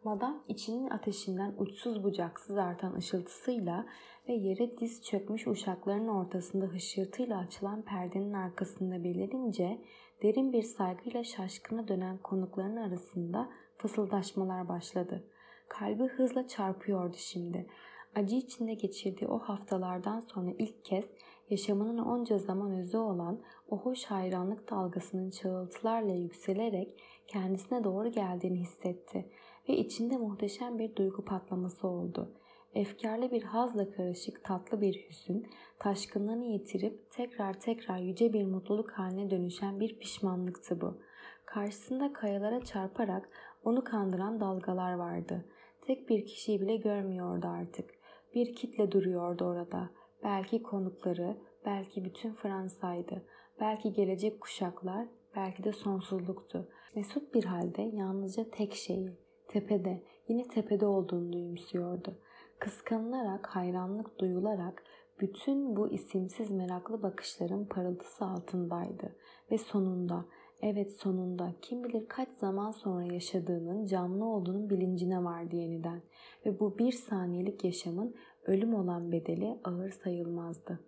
Madam 0.03 0.43
içinin 0.47 0.89
ateşinden 0.89 1.53
uçsuz 1.57 2.03
bucaksız 2.03 2.57
artan 2.57 2.93
ışıltısıyla 2.93 3.85
ve 4.29 4.33
yere 4.33 4.77
diz 4.77 5.01
çökmüş 5.01 5.47
uşakların 5.47 6.07
ortasında 6.07 6.65
hışırtıyla 6.65 7.37
açılan 7.37 7.81
perdenin 7.81 8.33
arkasında 8.33 9.03
belirince 9.03 9.81
derin 10.23 10.53
bir 10.53 10.63
saygıyla 10.63 11.23
şaşkına 11.23 11.87
dönen 11.87 12.17
konukların 12.17 12.75
arasında 12.75 13.49
fısıldaşmalar 13.77 14.67
başladı. 14.67 15.23
Kalbi 15.67 16.03
hızla 16.03 16.47
çarpıyordu 16.47 17.15
şimdi. 17.17 17.67
Acı 18.15 18.35
içinde 18.35 18.73
geçirdiği 18.73 19.27
o 19.27 19.39
haftalardan 19.39 20.19
sonra 20.19 20.51
ilk 20.57 20.85
kez 20.85 21.05
yaşamının 21.49 21.97
onca 21.97 22.37
zaman 22.37 22.71
özü 22.71 22.97
olan 22.97 23.39
o 23.69 23.77
hoş 23.77 24.05
hayranlık 24.05 24.71
dalgasının 24.71 25.29
çağıltılarla 25.29 26.13
yükselerek 26.13 27.01
kendisine 27.27 27.83
doğru 27.83 28.11
geldiğini 28.11 28.59
hissetti 28.59 29.25
ve 29.69 29.77
içinde 29.77 30.17
muhteşem 30.17 30.79
bir 30.79 30.95
duygu 30.95 31.25
patlaması 31.25 31.87
oldu. 31.87 32.31
Efkarlı 32.77 33.31
bir 33.31 33.43
hazla 33.43 33.91
karışık 33.91 34.43
tatlı 34.43 34.81
bir 34.81 35.09
hüzün, 35.09 35.47
taşkınlığını 35.79 36.45
yitirip 36.45 37.11
tekrar 37.11 37.59
tekrar 37.59 37.97
yüce 37.97 38.33
bir 38.33 38.45
mutluluk 38.45 38.91
haline 38.91 39.29
dönüşen 39.29 39.79
bir 39.79 39.99
pişmanlıktı 39.99 40.81
bu. 40.81 41.01
Karşısında 41.45 42.13
kayalara 42.13 42.61
çarparak 42.61 43.29
onu 43.63 43.83
kandıran 43.83 44.39
dalgalar 44.39 44.93
vardı. 44.93 45.45
Tek 45.81 46.09
bir 46.09 46.25
kişiyi 46.25 46.61
bile 46.61 46.75
görmüyordu 46.75 47.47
artık. 47.47 47.89
Bir 48.35 48.55
kitle 48.55 48.91
duruyordu 48.91 49.45
orada. 49.45 49.89
Belki 50.23 50.63
konukları, 50.63 51.37
belki 51.65 52.05
bütün 52.05 52.33
Fransa'ydı. 52.33 53.25
Belki 53.59 53.93
gelecek 53.93 54.41
kuşaklar, 54.41 55.07
belki 55.35 55.63
de 55.63 55.71
sonsuzluktu. 55.71 56.69
Mesut 56.95 57.33
bir 57.33 57.43
halde 57.43 57.81
yalnızca 57.81 58.49
tek 58.51 58.73
şeyi, 58.73 59.17
tepede, 59.47 60.03
yine 60.27 60.47
tepede 60.47 60.85
olduğunu 60.85 61.33
duyumsuyordu. 61.33 62.19
Kıskanılarak, 62.59 63.47
hayranlık 63.47 64.19
duyularak 64.19 64.83
bütün 65.19 65.75
bu 65.75 65.89
isimsiz 65.89 66.51
meraklı 66.51 67.03
bakışların 67.03 67.65
parıltısı 67.65 68.25
altındaydı. 68.25 69.15
Ve 69.51 69.57
sonunda, 69.57 70.25
evet 70.61 70.93
sonunda 70.93 71.53
kim 71.61 71.83
bilir 71.83 72.07
kaç 72.07 72.29
zaman 72.29 72.71
sonra 72.71 73.13
yaşadığının 73.13 73.85
canlı 73.85 74.25
olduğunun 74.25 74.69
bilincine 74.69 75.23
vardı 75.23 75.55
yeniden. 75.55 76.01
Ve 76.45 76.59
bu 76.59 76.77
bir 76.77 76.91
saniyelik 76.91 77.63
yaşamın 77.63 78.15
ölüm 78.45 78.73
olan 78.73 79.11
bedeli 79.11 79.59
ağır 79.63 79.91
sayılmazdı. 79.91 80.79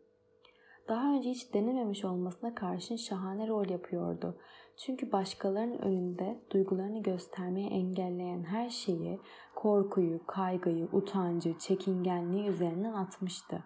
Daha 0.88 1.14
önce 1.14 1.30
hiç 1.30 1.54
denememiş 1.54 2.06
olmasına 2.06 2.56
karşın 2.56 2.96
şahane 2.96 3.48
rol 3.48 3.70
yapıyordu. 3.70 4.38
Çünkü 4.80 5.12
başkalarının 5.12 5.78
önünde 5.78 6.44
duygularını 6.52 7.04
göstermeye 7.04 7.70
engelleyen 7.70 8.44
her 8.44 8.70
şeyi, 8.70 9.20
korkuyu, 9.56 10.26
kaygıyı, 10.28 10.88
utancı, 10.92 11.58
çekingenliği 11.58 12.48
üzerinden 12.48 12.94
atmıştı. 12.94 13.63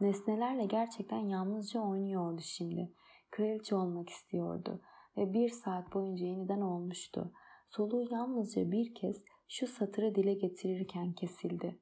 Nesnelerle 0.00 0.64
gerçekten 0.64 1.18
yalnızca 1.18 1.80
oynuyordu 1.80 2.40
şimdi. 2.44 2.92
Kraliçe 3.30 3.74
olmak 3.74 4.08
istiyordu 4.08 4.80
ve 5.16 5.32
bir 5.32 5.48
saat 5.48 5.94
boyunca 5.94 6.26
yeniden 6.26 6.60
olmuştu. 6.60 7.32
Soluğu 7.68 8.02
yalnızca 8.10 8.70
bir 8.70 8.94
kez 8.94 9.24
şu 9.48 9.66
satırı 9.66 10.14
dile 10.14 10.34
getirirken 10.34 11.12
kesildi. 11.12 11.80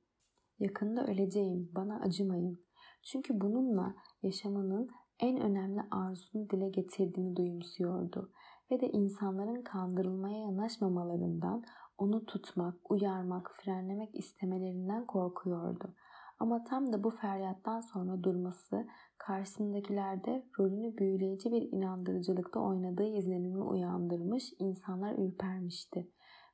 Yakında 0.59 1.07
öleceğim, 1.07 1.71
bana 1.75 2.01
acımayın. 2.01 2.65
Çünkü 3.03 3.41
bununla 3.41 3.95
yaşamanın 4.23 4.91
en 5.21 5.41
önemli 5.41 5.81
arzusunu 5.91 6.51
dile 6.51 6.69
getirdiğini 6.69 7.37
duyumsuyordu 7.37 8.33
ve 8.71 8.81
de 8.81 8.89
insanların 8.89 9.63
kandırılmaya 9.63 10.39
yanaşmamalarından, 10.39 11.65
onu 11.99 12.27
tutmak, 12.27 12.91
uyarmak, 12.91 13.51
frenlemek 13.57 14.15
istemelerinden 14.15 15.07
korkuyordu. 15.07 15.95
Ama 16.39 16.65
tam 16.65 16.93
da 16.93 17.05
bu 17.05 17.11
feryattan 17.11 17.81
sonra 17.81 18.23
durması 18.23 18.87
karşısındakilerde 19.19 20.47
rolünü 20.59 20.97
büyüleyici 20.97 21.53
bir 21.53 21.73
inandırıcılıkta 21.73 22.61
oynadığı 22.61 23.07
izlenimi 23.07 23.63
uyandırmış, 23.63 24.53
insanlar 24.59 25.15
ürpermişti. 25.19 26.09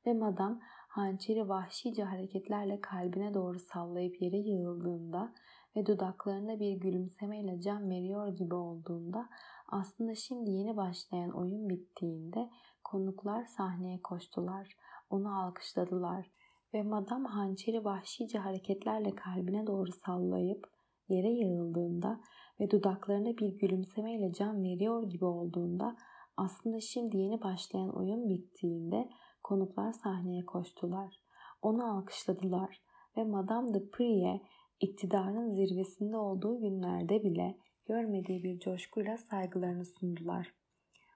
Ve 0.06 0.14
madam 0.14 0.60
hançeri 0.88 1.48
vahşice 1.48 2.04
hareketlerle 2.04 2.80
kalbine 2.80 3.34
doğru 3.34 3.58
sallayıp 3.58 4.22
yere 4.22 4.36
yığıldığında 4.36 5.32
ve 5.76 5.86
dudaklarında 5.86 6.60
bir 6.60 6.72
gülümsemeyle 6.72 7.60
can 7.60 7.90
veriyor 7.90 8.28
gibi 8.28 8.54
olduğunda 8.54 9.28
aslında 9.70 10.14
şimdi 10.14 10.50
yeni 10.50 10.76
başlayan 10.76 11.30
oyun 11.30 11.68
bittiğinde 11.68 12.50
konuklar 12.84 13.44
sahneye 13.44 14.02
koştular. 14.02 14.76
Onu 15.10 15.40
alkışladılar 15.42 16.30
ve 16.74 16.82
madam 16.82 17.24
hançeri 17.24 17.84
vahşice 17.84 18.38
hareketlerle 18.38 19.14
kalbine 19.14 19.66
doğru 19.66 19.92
sallayıp 19.92 20.66
yere 21.08 21.28
yığıldığında 21.28 22.20
ve 22.60 22.70
dudaklarına 22.70 23.36
bir 23.36 23.58
gülümsemeyle 23.58 24.32
can 24.32 24.62
veriyor 24.62 25.02
gibi 25.02 25.24
olduğunda 25.24 25.96
aslında 26.36 26.80
şimdi 26.80 27.16
yeni 27.16 27.42
başlayan 27.42 27.96
oyun 27.96 28.28
bittiğinde 28.28 29.08
konuklar 29.42 29.92
sahneye 29.92 30.44
koştular. 30.44 31.20
Onu 31.62 31.96
alkışladılar 31.96 32.82
ve 33.16 33.24
Madame 33.24 33.74
de 33.74 33.90
Prie 33.90 34.40
iktidarın 34.80 35.54
zirvesinde 35.54 36.16
olduğu 36.16 36.60
günlerde 36.60 37.22
bile 37.22 37.58
görmediği 37.90 38.44
bir 38.44 38.58
coşkuyla 38.58 39.18
saygılarını 39.18 39.84
sundular. 39.84 40.54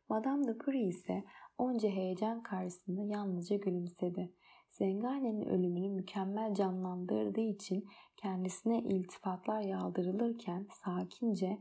Madame 0.09 0.47
de 0.47 0.59
Prie 0.59 0.89
ise 0.89 1.25
onca 1.59 1.89
heyecan 1.89 2.43
karşısında 2.43 3.03
yalnızca 3.03 3.57
gülümsedi. 3.57 4.33
Zengane'nin 4.71 5.43
ölümünü 5.43 5.89
mükemmel 5.89 6.55
canlandırdığı 6.55 7.41
için 7.41 7.89
kendisine 8.17 8.79
iltifatlar 8.79 9.61
yağdırılırken 9.61 10.67
sakince 10.85 11.59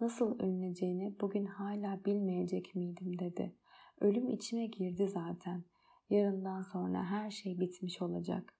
nasıl 0.00 0.38
ölüneceğini 0.38 1.20
bugün 1.20 1.46
hala 1.46 2.04
bilmeyecek 2.04 2.74
miydim 2.74 3.18
dedi. 3.18 3.54
Ölüm 4.00 4.28
içime 4.28 4.66
girdi 4.66 5.08
zaten. 5.08 5.64
Yarından 6.10 6.62
sonra 6.62 7.04
her 7.04 7.30
şey 7.30 7.60
bitmiş 7.60 8.02
olacak. 8.02 8.54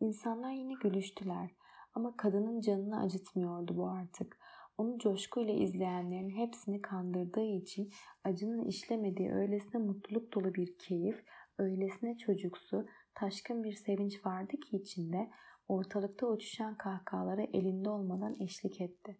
İnsanlar 0.00 0.52
yine 0.52 0.72
gülüştüler 0.82 1.50
ama 1.94 2.16
kadının 2.16 2.60
canını 2.60 3.00
acıtmıyordu 3.00 3.76
bu 3.76 3.88
artık. 3.88 4.38
Onu 4.78 4.98
coşkuyla 4.98 5.54
izleyenlerin 5.54 6.30
hepsini 6.30 6.82
kandırdığı 6.82 7.44
için 7.46 7.90
acının 8.24 8.64
işlemediği 8.64 9.32
öylesine 9.32 9.80
mutluluk 9.80 10.32
dolu 10.32 10.54
bir 10.54 10.78
keyif, 10.78 11.24
öylesine 11.58 12.18
çocuksu, 12.18 12.86
taşkın 13.14 13.64
bir 13.64 13.72
sevinç 13.72 14.26
vardı 14.26 14.56
ki 14.56 14.76
içinde 14.76 15.30
ortalıkta 15.68 16.26
uçuşan 16.26 16.76
kahkahalara 16.76 17.42
elinde 17.42 17.90
olmadan 17.90 18.36
eşlik 18.40 18.80
etti. 18.80 19.18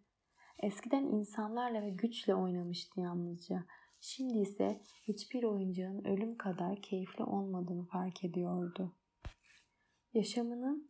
Eskiden 0.63 1.03
insanlarla 1.03 1.81
ve 1.81 1.89
güçle 1.89 2.35
oynamıştı 2.35 3.01
yalnızca. 3.01 3.65
Şimdi 3.99 4.37
ise 4.37 4.81
hiçbir 5.03 5.43
oyuncağın 5.43 6.03
ölüm 6.03 6.37
kadar 6.37 6.81
keyifli 6.81 7.23
olmadığını 7.23 7.85
fark 7.85 8.23
ediyordu. 8.23 8.95
Yaşamının 10.13 10.89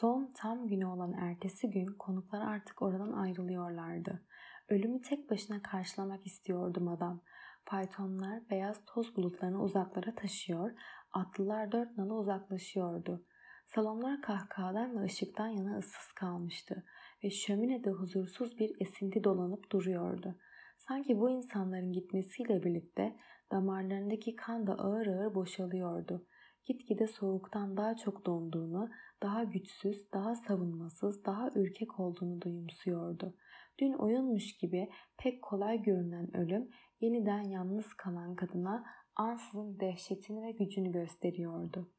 son 0.00 0.32
tam 0.34 0.66
günü 0.66 0.86
olan 0.86 1.12
ertesi 1.12 1.70
gün 1.70 1.86
konuklar 1.86 2.40
artık 2.40 2.82
oradan 2.82 3.12
ayrılıyorlardı. 3.12 4.22
Ölümü 4.68 5.02
tek 5.02 5.30
başına 5.30 5.62
karşılamak 5.62 6.26
istiyordum 6.26 6.88
adam. 6.88 7.20
Faytonlar 7.64 8.50
beyaz 8.50 8.84
toz 8.86 9.16
bulutlarını 9.16 9.62
uzaklara 9.62 10.14
taşıyor, 10.14 10.70
atlılar 11.12 11.72
dört 11.72 11.98
nala 11.98 12.14
uzaklaşıyordu. 12.14 13.24
Salonlar 13.66 14.22
kahkahadan 14.22 15.00
ve 15.00 15.04
ışıktan 15.04 15.48
yana 15.48 15.78
ıssız 15.78 16.12
kalmıştı 16.12 16.84
ve 17.24 17.30
şöminede 17.30 17.90
huzursuz 17.90 18.58
bir 18.58 18.70
esinti 18.80 19.24
dolanıp 19.24 19.72
duruyordu. 19.72 20.38
Sanki 20.78 21.18
bu 21.18 21.30
insanların 21.30 21.92
gitmesiyle 21.92 22.62
birlikte 22.62 23.16
damarlarındaki 23.52 24.36
kan 24.36 24.66
da 24.66 24.72
ağır 24.72 25.06
ağır 25.06 25.34
boşalıyordu. 25.34 26.26
Gitgide 26.68 27.06
soğuktan 27.06 27.76
daha 27.76 27.96
çok 27.96 28.26
donduğunu, 28.26 28.90
daha 29.22 29.44
güçsüz, 29.44 30.12
daha 30.12 30.34
savunmasız, 30.34 31.24
daha 31.24 31.50
ürkek 31.54 32.00
olduğunu 32.00 32.40
duyumsuyordu. 32.40 33.34
Dün 33.78 33.92
oyunmuş 33.92 34.56
gibi 34.56 34.90
pek 35.18 35.42
kolay 35.42 35.82
görünen 35.82 36.36
ölüm 36.36 36.68
yeniden 37.00 37.42
yalnız 37.42 37.94
kalan 37.94 38.34
kadına 38.34 38.84
ansızın 39.16 39.80
dehşetini 39.80 40.42
ve 40.42 40.50
gücünü 40.50 40.92
gösteriyordu. 40.92 41.90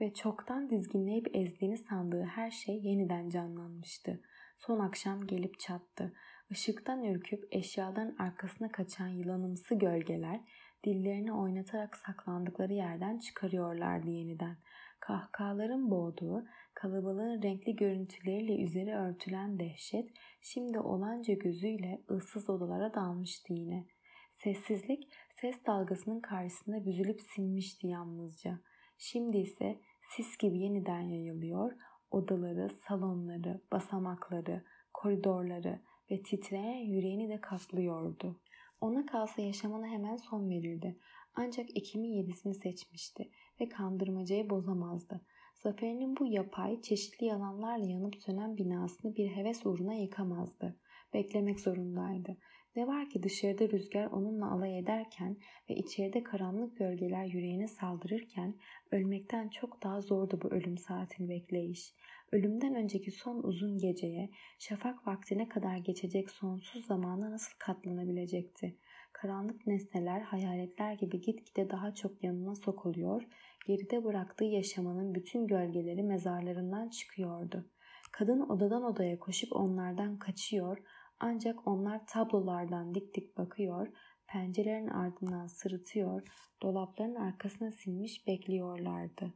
Ve 0.00 0.14
çoktan 0.14 0.70
dizginleyip 0.70 1.36
ezdiğini 1.36 1.78
sandığı 1.78 2.22
her 2.24 2.50
şey 2.50 2.82
yeniden 2.82 3.28
canlanmıştı. 3.28 4.20
Son 4.56 4.80
akşam 4.80 5.26
gelip 5.26 5.58
çattı. 5.58 6.12
Işıktan 6.50 7.04
ürküp 7.04 7.44
eşyaların 7.50 8.16
arkasına 8.18 8.72
kaçan 8.72 9.08
yılanımsı 9.08 9.74
gölgeler 9.74 10.40
dillerini 10.84 11.32
oynatarak 11.32 11.96
saklandıkları 11.96 12.72
yerden 12.72 13.18
çıkarıyorlardı 13.18 14.10
yeniden. 14.10 14.56
Kahkahaların 15.00 15.90
boğduğu, 15.90 16.44
kalabalığın 16.74 17.42
renkli 17.42 17.76
görüntüleriyle 17.76 18.62
üzeri 18.62 18.94
örtülen 18.94 19.58
dehşet 19.58 20.10
şimdi 20.42 20.78
olanca 20.78 21.34
gözüyle 21.34 22.02
ıssız 22.10 22.50
odalara 22.50 22.94
dalmıştı 22.94 23.52
yine. 23.52 23.86
Sessizlik 24.32 25.12
ses 25.40 25.66
dalgasının 25.66 26.20
karşısında 26.20 26.86
büzülüp 26.86 27.20
sinmişti 27.20 27.86
yalnızca. 27.86 28.58
Şimdi 28.98 29.38
ise 29.38 29.80
sis 30.16 30.36
gibi 30.38 30.58
yeniden 30.58 31.00
yayılıyor, 31.00 31.72
odaları, 32.10 32.70
salonları, 32.70 33.60
basamakları, 33.72 34.64
koridorları 34.92 35.80
ve 36.10 36.22
titreyen 36.22 36.78
yüreğini 36.78 37.28
de 37.28 37.40
kaplıyordu. 37.40 38.40
Ona 38.84 39.06
kalsa 39.06 39.42
yaşamına 39.42 39.86
hemen 39.86 40.16
son 40.16 40.48
verirdi. 40.50 40.96
Ancak 41.34 41.76
Ekim'in 41.76 42.12
yedisini 42.12 42.54
seçmişti 42.54 43.30
ve 43.60 43.68
kandırmacayı 43.68 44.50
bozamazdı. 44.50 45.20
Zafer'in 45.54 46.16
bu 46.16 46.26
yapay, 46.26 46.80
çeşitli 46.80 47.26
yalanlarla 47.26 47.86
yanıp 47.86 48.16
sönen 48.16 48.56
binasını 48.56 49.16
bir 49.16 49.28
heves 49.28 49.66
uğruna 49.66 49.94
yıkamazdı. 49.94 50.76
Beklemek 51.14 51.60
zorundaydı. 51.60 52.36
Ne 52.76 52.86
var 52.86 53.10
ki 53.10 53.22
dışarıda 53.22 53.68
rüzgar 53.68 54.06
onunla 54.06 54.52
alay 54.52 54.78
ederken 54.78 55.36
ve 55.70 55.74
içeride 55.74 56.22
karanlık 56.22 56.76
gölgeler 56.76 57.24
yüreğine 57.24 57.68
saldırırken 57.68 58.54
ölmekten 58.90 59.48
çok 59.48 59.82
daha 59.82 60.00
zordu 60.00 60.40
bu 60.42 60.48
ölüm 60.48 60.78
saatini 60.78 61.28
bekleyiş. 61.28 61.94
Ölümden 62.34 62.74
önceki 62.74 63.10
son 63.10 63.42
uzun 63.42 63.78
geceye, 63.78 64.30
şafak 64.58 65.06
vaktine 65.06 65.48
kadar 65.48 65.76
geçecek 65.76 66.30
sonsuz 66.30 66.86
zamana 66.86 67.30
nasıl 67.30 67.52
katlanabilecekti? 67.58 68.78
Karanlık 69.12 69.66
nesneler, 69.66 70.20
hayaletler 70.20 70.92
gibi 70.92 71.20
gitgide 71.20 71.70
daha 71.70 71.94
çok 71.94 72.24
yanına 72.24 72.54
sokuluyor, 72.54 73.22
geride 73.66 74.04
bıraktığı 74.04 74.44
yaşamanın 74.44 75.14
bütün 75.14 75.46
gölgeleri 75.46 76.02
mezarlarından 76.02 76.88
çıkıyordu. 76.88 77.70
Kadın 78.12 78.40
odadan 78.40 78.82
odaya 78.82 79.18
koşup 79.18 79.52
onlardan 79.52 80.18
kaçıyor, 80.18 80.78
ancak 81.20 81.68
onlar 81.68 82.06
tablolardan 82.06 82.94
dik 82.94 83.14
dik 83.14 83.36
bakıyor, 83.36 83.88
pencerelerin 84.26 84.88
ardından 84.88 85.46
sırıtıyor, 85.46 86.22
dolapların 86.62 87.14
arkasına 87.14 87.70
sinmiş 87.70 88.26
bekliyorlardı. 88.26 89.34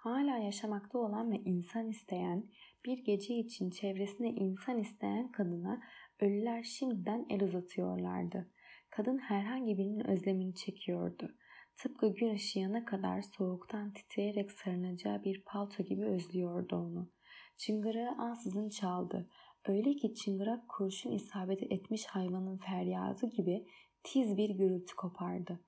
Hala 0.00 0.38
yaşamakta 0.38 0.98
olan 0.98 1.32
ve 1.32 1.36
insan 1.36 1.88
isteyen, 1.88 2.44
bir 2.84 2.98
gece 2.98 3.34
için 3.34 3.70
çevresine 3.70 4.28
insan 4.28 4.78
isteyen 4.78 5.32
kadına 5.32 5.82
ölüler 6.20 6.62
şimdiden 6.62 7.26
el 7.30 7.42
uzatıyorlardı. 7.42 8.50
Kadın 8.90 9.18
herhangi 9.18 9.78
birinin 9.78 10.06
özlemini 10.06 10.54
çekiyordu. 10.54 11.34
Tıpkı 11.76 12.14
gün 12.14 12.34
ışığına 12.34 12.84
kadar 12.84 13.22
soğuktan 13.22 13.92
titreyerek 13.92 14.52
sarınacağı 14.52 15.24
bir 15.24 15.42
palto 15.44 15.82
gibi 15.82 16.04
özlüyordu 16.04 16.76
onu. 16.76 17.10
Çıngırağı 17.56 18.10
ansızın 18.18 18.68
çaldı. 18.68 19.28
Öyle 19.64 19.96
ki 19.96 20.14
çıngırak 20.14 20.68
kurşun 20.68 21.12
isabet 21.12 21.62
etmiş 21.62 22.06
hayvanın 22.06 22.56
feryadı 22.56 23.26
gibi 23.26 23.66
tiz 24.02 24.36
bir 24.36 24.50
gürültü 24.50 24.96
kopardı. 24.96 25.60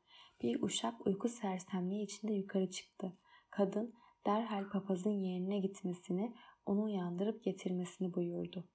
Bir 0.42 0.62
uşak 0.62 1.06
uyku 1.06 1.28
sersemliği 1.28 2.04
içinde 2.04 2.32
yukarı 2.32 2.70
çıktı. 2.70 3.18
Kadın 3.50 4.01
derhal 4.26 4.68
papazın 4.68 5.10
yerine 5.10 5.58
gitmesini, 5.58 6.34
onu 6.66 6.82
uyandırıp 6.82 7.44
getirmesini 7.44 8.14
buyurdu. 8.14 8.68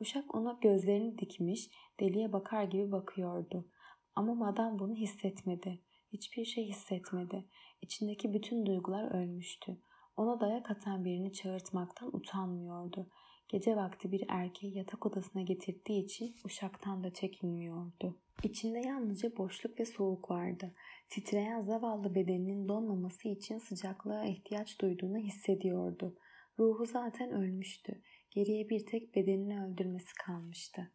Uşak 0.00 0.34
ona 0.34 0.58
gözlerini 0.60 1.18
dikmiş, 1.18 1.70
deliye 2.00 2.32
bakar 2.32 2.64
gibi 2.64 2.92
bakıyordu. 2.92 3.68
Ama 4.14 4.34
madam 4.34 4.78
bunu 4.78 4.94
hissetmedi. 4.94 5.82
Hiçbir 6.12 6.44
şey 6.44 6.68
hissetmedi. 6.68 7.44
İçindeki 7.82 8.32
bütün 8.34 8.66
duygular 8.66 9.14
ölmüştü. 9.14 9.78
Ona 10.16 10.40
dayak 10.40 10.70
atan 10.70 11.04
birini 11.04 11.32
çağırtmaktan 11.32 12.16
utanmıyordu. 12.16 13.10
Gece 13.52 13.76
vakti 13.76 14.12
bir 14.12 14.24
erkeği 14.28 14.76
yatak 14.76 15.06
odasına 15.06 15.42
getirdiği 15.42 16.04
için 16.04 16.36
uşaktan 16.44 17.04
da 17.04 17.12
çekinmiyordu. 17.12 18.18
İçinde 18.42 18.78
yalnızca 18.78 19.36
boşluk 19.36 19.80
ve 19.80 19.84
soğuk 19.84 20.30
vardı. 20.30 20.74
Titreyen 21.08 21.60
zavallı 21.60 22.14
bedeninin 22.14 22.68
donmaması 22.68 23.28
için 23.28 23.58
sıcaklığa 23.58 24.24
ihtiyaç 24.24 24.80
duyduğunu 24.80 25.18
hissediyordu. 25.18 26.18
Ruhu 26.58 26.86
zaten 26.86 27.30
ölmüştü. 27.30 28.02
Geriye 28.30 28.68
bir 28.68 28.86
tek 28.86 29.14
bedenini 29.14 29.64
öldürmesi 29.64 30.14
kalmıştı. 30.26 30.92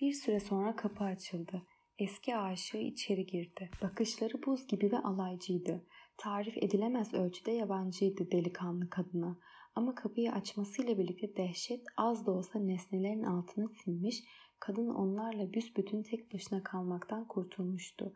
Bir 0.00 0.12
süre 0.12 0.40
sonra 0.40 0.76
kapı 0.76 1.04
açıldı. 1.04 1.62
Eski 1.98 2.36
aşığı 2.36 2.78
içeri 2.78 3.26
girdi. 3.26 3.70
Bakışları 3.82 4.42
buz 4.46 4.66
gibi 4.66 4.92
ve 4.92 4.98
alaycıydı. 4.98 5.86
Tarif 6.16 6.56
edilemez 6.56 7.14
ölçüde 7.14 7.50
yabancıydı 7.50 8.30
delikanlı 8.30 8.90
kadına. 8.90 9.38
Ama 9.76 9.94
kapıyı 9.94 10.32
açmasıyla 10.32 10.98
birlikte 10.98 11.36
dehşet 11.36 11.84
az 11.96 12.26
da 12.26 12.30
olsa 12.30 12.58
nesnelerin 12.58 13.22
altına 13.22 13.68
sinmiş, 13.68 14.24
kadın 14.60 14.88
onlarla 14.88 15.52
büsbütün 15.52 16.02
tek 16.02 16.34
başına 16.34 16.62
kalmaktan 16.62 17.28
kurtulmuştu. 17.28 18.12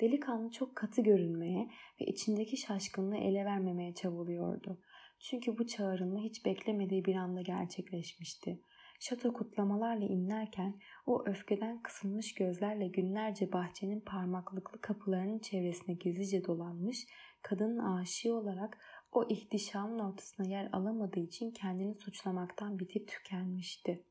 Delikanlı 0.00 0.50
çok 0.50 0.76
katı 0.76 1.02
görünmeye 1.02 1.70
ve 2.00 2.04
içindeki 2.04 2.56
şaşkınlığı 2.56 3.16
ele 3.16 3.44
vermemeye 3.44 3.94
çabalıyordu. 3.94 4.80
Çünkü 5.18 5.58
bu 5.58 5.66
çağrılma 5.66 6.20
hiç 6.20 6.44
beklemediği 6.44 7.04
bir 7.04 7.14
anda 7.14 7.42
gerçekleşmişti. 7.42 8.62
Şato 9.00 9.32
kutlamalarla 9.32 10.04
inlerken 10.04 10.80
o 11.06 11.24
öfkeden 11.26 11.82
kısılmış 11.82 12.34
gözlerle 12.34 12.88
günlerce 12.88 13.52
bahçenin 13.52 14.00
parmaklıklı 14.00 14.80
kapılarının 14.80 15.38
çevresine 15.38 15.94
gizlice 15.94 16.44
dolanmış, 16.44 17.06
kadının 17.42 17.78
aşığı 17.78 18.34
olarak 18.34 18.78
o 19.12 19.28
ihtişamın 19.28 19.98
ortasına 19.98 20.48
yer 20.48 20.68
alamadığı 20.72 21.20
için 21.20 21.50
kendini 21.50 21.94
suçlamaktan 21.94 22.78
bitip 22.78 23.08
tükenmişti. 23.08 24.04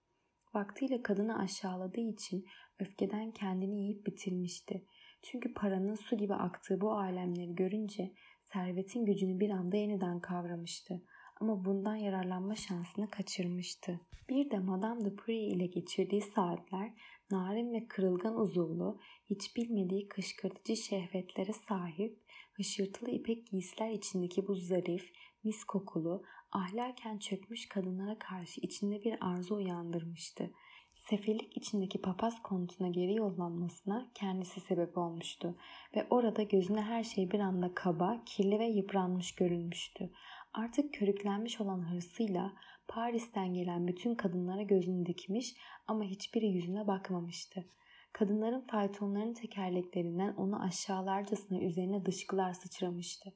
Vaktiyle 0.53 1.01
kadını 1.01 1.39
aşağıladığı 1.39 2.01
için 2.01 2.45
öfkeden 2.79 3.31
kendini 3.31 3.81
yiyip 3.81 4.05
bitirmişti. 4.05 4.85
Çünkü 5.21 5.53
paranın 5.53 5.95
su 5.95 6.17
gibi 6.17 6.33
aktığı 6.33 6.81
bu 6.81 6.91
alemleri 6.91 7.55
görünce 7.55 8.13
servetin 8.43 9.05
gücünü 9.05 9.39
bir 9.39 9.49
anda 9.49 9.77
yeniden 9.77 10.19
kavramıştı. 10.19 11.01
Ama 11.41 11.65
bundan 11.65 11.95
yararlanma 11.95 12.55
şansını 12.55 13.09
kaçırmıştı. 13.09 13.99
Bir 14.29 14.51
de 14.51 14.59
Madame 14.59 15.05
de 15.05 15.15
Prie 15.15 15.47
ile 15.47 15.65
geçirdiği 15.65 16.21
saatler 16.21 16.93
narin 17.31 17.73
ve 17.73 17.87
kırılgan 17.87 18.39
uzuvlu, 18.39 18.99
hiç 19.29 19.55
bilmediği 19.55 20.07
kışkırtıcı 20.07 20.75
şehvetlere 20.75 21.53
sahip, 21.53 22.19
hışırtılı 22.53 23.11
ipek 23.11 23.47
giysiler 23.47 23.89
içindeki 23.89 24.47
bu 24.47 24.55
zarif, 24.55 25.13
mis 25.43 25.63
kokulu, 25.63 26.23
ahlaken 26.51 27.17
çökmüş 27.17 27.69
kadınlara 27.69 28.19
karşı 28.19 28.61
içinde 28.61 29.03
bir 29.03 29.17
arzu 29.21 29.55
uyandırmıştı. 29.55 30.51
Sefillik 30.95 31.57
içindeki 31.57 32.01
papaz 32.01 32.41
konutuna 32.41 32.87
geri 32.87 33.13
yollanmasına 33.15 34.11
kendisi 34.13 34.59
sebep 34.59 34.97
olmuştu 34.97 35.55
ve 35.95 36.07
orada 36.09 36.43
gözüne 36.43 36.81
her 36.81 37.03
şey 37.03 37.31
bir 37.31 37.39
anda 37.39 37.73
kaba, 37.75 38.23
kirli 38.25 38.59
ve 38.59 38.65
yıpranmış 38.65 39.35
görünmüştü. 39.35 40.11
Artık 40.57 40.93
körüklenmiş 40.93 41.61
olan 41.61 41.91
hırsıyla 41.91 42.53
Paris'ten 42.87 43.53
gelen 43.53 43.87
bütün 43.87 44.15
kadınlara 44.15 44.61
gözünü 44.61 45.05
dikmiş 45.05 45.55
ama 45.87 46.03
hiçbiri 46.03 46.45
yüzüne 46.47 46.87
bakmamıştı. 46.87 47.65
Kadınların 48.13 48.61
faytonlarının 48.61 49.33
tekerleklerinden 49.33 50.33
onu 50.33 50.63
aşağılarcasına 50.63 51.59
üzerine 51.59 52.05
dışkılar 52.05 52.53
sıçramıştı. 52.53 53.33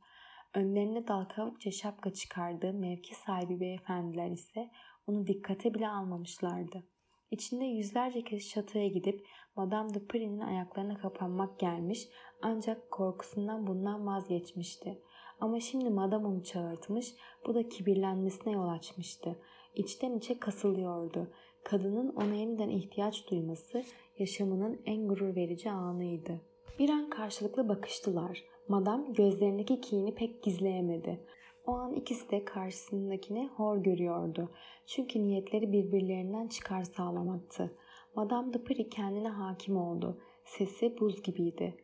Önlerine 0.53 1.07
dal 1.07 1.25
kavukça 1.25 1.71
şapka 1.71 2.13
çıkardığı 2.13 2.73
mevki 2.73 3.15
sahibi 3.15 3.60
beyefendiler 3.60 4.31
ise 4.31 4.71
onu 5.07 5.27
dikkate 5.27 5.73
bile 5.73 5.89
almamışlardı. 5.89 6.84
İçinde 7.31 7.65
yüzlerce 7.65 8.23
kez 8.23 8.49
şatoya 8.49 8.88
gidip 8.88 9.27
Madame 9.55 9.93
de 9.93 10.05
Prie'nin 10.07 10.39
ayaklarına 10.39 10.97
kapanmak 10.97 11.60
gelmiş 11.60 12.07
ancak 12.41 12.91
korkusundan 12.91 13.67
bundan 13.67 14.05
vazgeçmişti. 14.05 15.01
Ama 15.41 15.60
şimdi 15.60 15.89
Madame 15.89 16.27
onu 16.27 16.43
çağırtmış, 16.43 17.15
bu 17.45 17.56
da 17.56 17.69
kibirlenmesine 17.69 18.54
yol 18.54 18.67
açmıştı. 18.67 19.39
İçten 19.75 20.17
içe 20.17 20.39
kasılıyordu. 20.39 21.27
Kadının 21.63 22.15
ona 22.15 22.36
yeniden 22.36 22.69
ihtiyaç 22.69 23.32
duyması 23.32 23.84
yaşamının 24.17 24.82
en 24.86 25.08
gurur 25.08 25.36
verici 25.36 25.71
anıydı. 25.71 26.41
Bir 26.80 26.89
an 26.89 27.10
karşılıklı 27.10 27.69
bakıştılar. 27.69 28.43
Madam 28.67 29.13
gözlerindeki 29.13 29.82
kini 29.82 30.15
pek 30.15 30.43
gizleyemedi. 30.43 31.25
O 31.65 31.71
an 31.71 31.93
ikisi 31.93 32.32
de 32.32 32.45
karşısındakini 32.45 33.47
hor 33.47 33.77
görüyordu. 33.77 34.51
Çünkü 34.86 35.23
niyetleri 35.23 35.71
birbirlerinden 35.71 36.47
çıkar 36.47 36.84
sağlamaktı. 36.84 37.77
Madame 38.15 38.54
de 38.54 38.63
Prie 38.63 38.89
kendine 38.89 39.30
hakim 39.30 39.77
oldu. 39.77 40.21
Sesi 40.45 40.99
buz 40.99 41.21
gibiydi. 41.21 41.75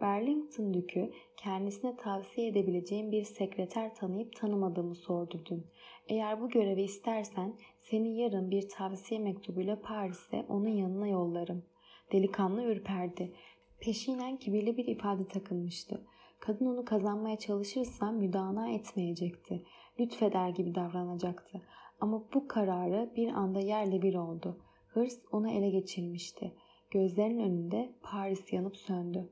Burlington 0.00 0.74
Dükü 0.74 1.10
kendisine 1.36 1.96
tavsiye 1.96 2.48
edebileceğim 2.48 3.12
bir 3.12 3.24
sekreter 3.24 3.94
tanıyıp 3.94 4.36
tanımadığımı 4.36 4.94
sordu 4.94 5.42
dün. 5.50 5.66
Eğer 6.08 6.40
bu 6.40 6.48
görevi 6.48 6.82
istersen 6.82 7.54
seni 7.78 8.18
yarın 8.18 8.50
bir 8.50 8.68
tavsiye 8.68 9.20
mektubuyla 9.20 9.80
Paris'e 9.80 10.44
onun 10.48 10.68
yanına 10.68 11.08
yollarım. 11.08 11.64
Delikanlı 12.12 12.64
ürperdi. 12.64 13.32
Peşinen 13.80 14.36
kibirli 14.36 14.76
bir 14.76 14.86
ifade 14.86 15.26
takılmıştı. 15.26 16.06
Kadın 16.40 16.66
onu 16.66 16.84
kazanmaya 16.84 17.38
çalışırsa 17.38 18.12
müdana 18.12 18.70
etmeyecekti. 18.70 19.64
Lütfeder 20.00 20.48
gibi 20.48 20.74
davranacaktı. 20.74 21.62
Ama 22.00 22.24
bu 22.34 22.48
kararı 22.48 23.12
bir 23.16 23.28
anda 23.28 23.60
yerle 23.60 24.02
bir 24.02 24.14
oldu. 24.14 24.58
Hırs 24.88 25.18
onu 25.32 25.50
ele 25.50 25.70
geçirmişti. 25.70 26.52
Gözlerinin 26.90 27.42
önünde 27.42 27.92
Paris 28.02 28.52
yanıp 28.52 28.76
söndü. 28.76 29.28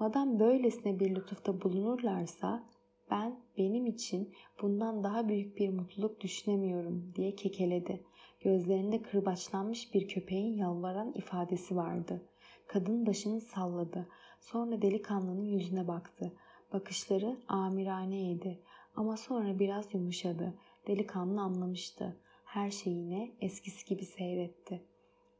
Madam 0.00 0.40
böylesine 0.40 1.00
bir 1.00 1.14
lütufta 1.14 1.62
bulunurlarsa 1.62 2.62
ben 3.10 3.40
benim 3.58 3.86
için 3.86 4.34
bundan 4.62 5.04
daha 5.04 5.28
büyük 5.28 5.56
bir 5.58 5.68
mutluluk 5.68 6.20
düşünemiyorum 6.20 7.12
diye 7.16 7.34
kekeledi. 7.34 8.04
Gözlerinde 8.40 9.02
kırbaçlanmış 9.02 9.94
bir 9.94 10.08
köpeğin 10.08 10.56
yalvaran 10.56 11.12
ifadesi 11.12 11.76
vardı. 11.76 12.22
Kadın 12.66 13.06
başını 13.06 13.40
salladı. 13.40 14.08
Sonra 14.40 14.82
delikanlının 14.82 15.44
yüzüne 15.44 15.88
baktı. 15.88 16.32
Bakışları 16.72 17.36
amiraneydi 17.48 18.62
ama 18.96 19.16
sonra 19.16 19.58
biraz 19.58 19.94
yumuşadı. 19.94 20.54
Delikanlı 20.86 21.40
anlamıştı. 21.40 22.16
Her 22.44 22.70
şeyine 22.70 23.32
eskisi 23.40 23.86
gibi 23.86 24.04
seyretti. 24.04 24.89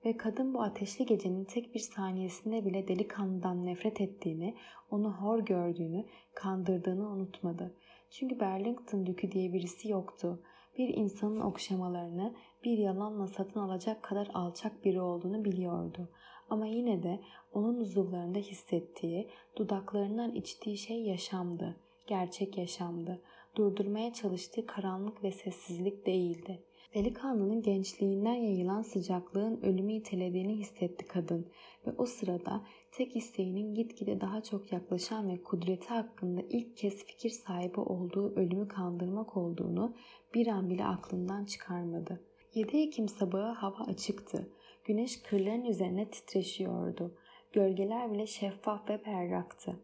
Ve 0.04 0.16
kadın 0.16 0.54
bu 0.54 0.62
ateşli 0.62 1.06
gecenin 1.06 1.44
tek 1.44 1.74
bir 1.74 1.80
saniyesinde 1.80 2.64
bile 2.64 2.88
delikanlıdan 2.88 3.66
nefret 3.66 4.00
ettiğini, 4.00 4.56
onu 4.90 5.12
hor 5.12 5.38
gördüğünü, 5.38 6.04
kandırdığını 6.34 7.08
unutmadı. 7.08 7.74
Çünkü 8.10 8.40
Burlington 8.40 9.06
Dükü 9.06 9.32
diye 9.32 9.52
birisi 9.52 9.88
yoktu. 9.88 10.42
Bir 10.78 10.88
insanın 10.88 11.40
okşamalarını 11.40 12.34
bir 12.64 12.78
yalanla 12.78 13.26
satın 13.26 13.60
alacak 13.60 14.02
kadar 14.02 14.30
alçak 14.34 14.84
biri 14.84 15.00
olduğunu 15.00 15.44
biliyordu. 15.44 16.08
Ama 16.50 16.66
yine 16.66 17.02
de 17.02 17.20
onun 17.52 17.80
uzuvlarında 17.80 18.38
hissettiği, 18.38 19.28
dudaklarından 19.56 20.32
içtiği 20.32 20.76
şey 20.76 21.02
yaşamdı. 21.02 21.76
Gerçek 22.06 22.58
yaşamdı. 22.58 23.22
Durdurmaya 23.56 24.12
çalıştığı 24.12 24.66
karanlık 24.66 25.24
ve 25.24 25.32
sessizlik 25.32 26.06
değildi. 26.06 26.62
Delikanlının 26.94 27.62
gençliğinden 27.62 28.34
yayılan 28.34 28.82
sıcaklığın 28.82 29.60
ölümü 29.62 29.92
itelediğini 29.92 30.56
hissetti 30.56 31.06
kadın 31.06 31.46
ve 31.86 31.90
o 31.98 32.06
sırada 32.06 32.64
tek 32.92 33.16
isteğinin 33.16 33.74
gitgide 33.74 34.20
daha 34.20 34.42
çok 34.42 34.72
yaklaşan 34.72 35.28
ve 35.28 35.42
kudreti 35.42 35.88
hakkında 35.88 36.42
ilk 36.48 36.76
kez 36.76 37.04
fikir 37.04 37.30
sahibi 37.30 37.80
olduğu 37.80 38.34
ölümü 38.36 38.68
kandırmak 38.68 39.36
olduğunu 39.36 39.94
bir 40.34 40.46
an 40.46 40.70
bile 40.70 40.84
aklından 40.84 41.44
çıkarmadı. 41.44 42.20
7 42.54 42.76
Ekim 42.76 43.08
sabahı 43.08 43.52
hava 43.52 43.84
açıktı. 43.84 44.50
Güneş 44.84 45.22
kırların 45.22 45.64
üzerine 45.64 46.10
titreşiyordu. 46.10 47.14
Gölgeler 47.52 48.12
bile 48.12 48.26
şeffaf 48.26 48.90
ve 48.90 49.04
berraktı. 49.04 49.80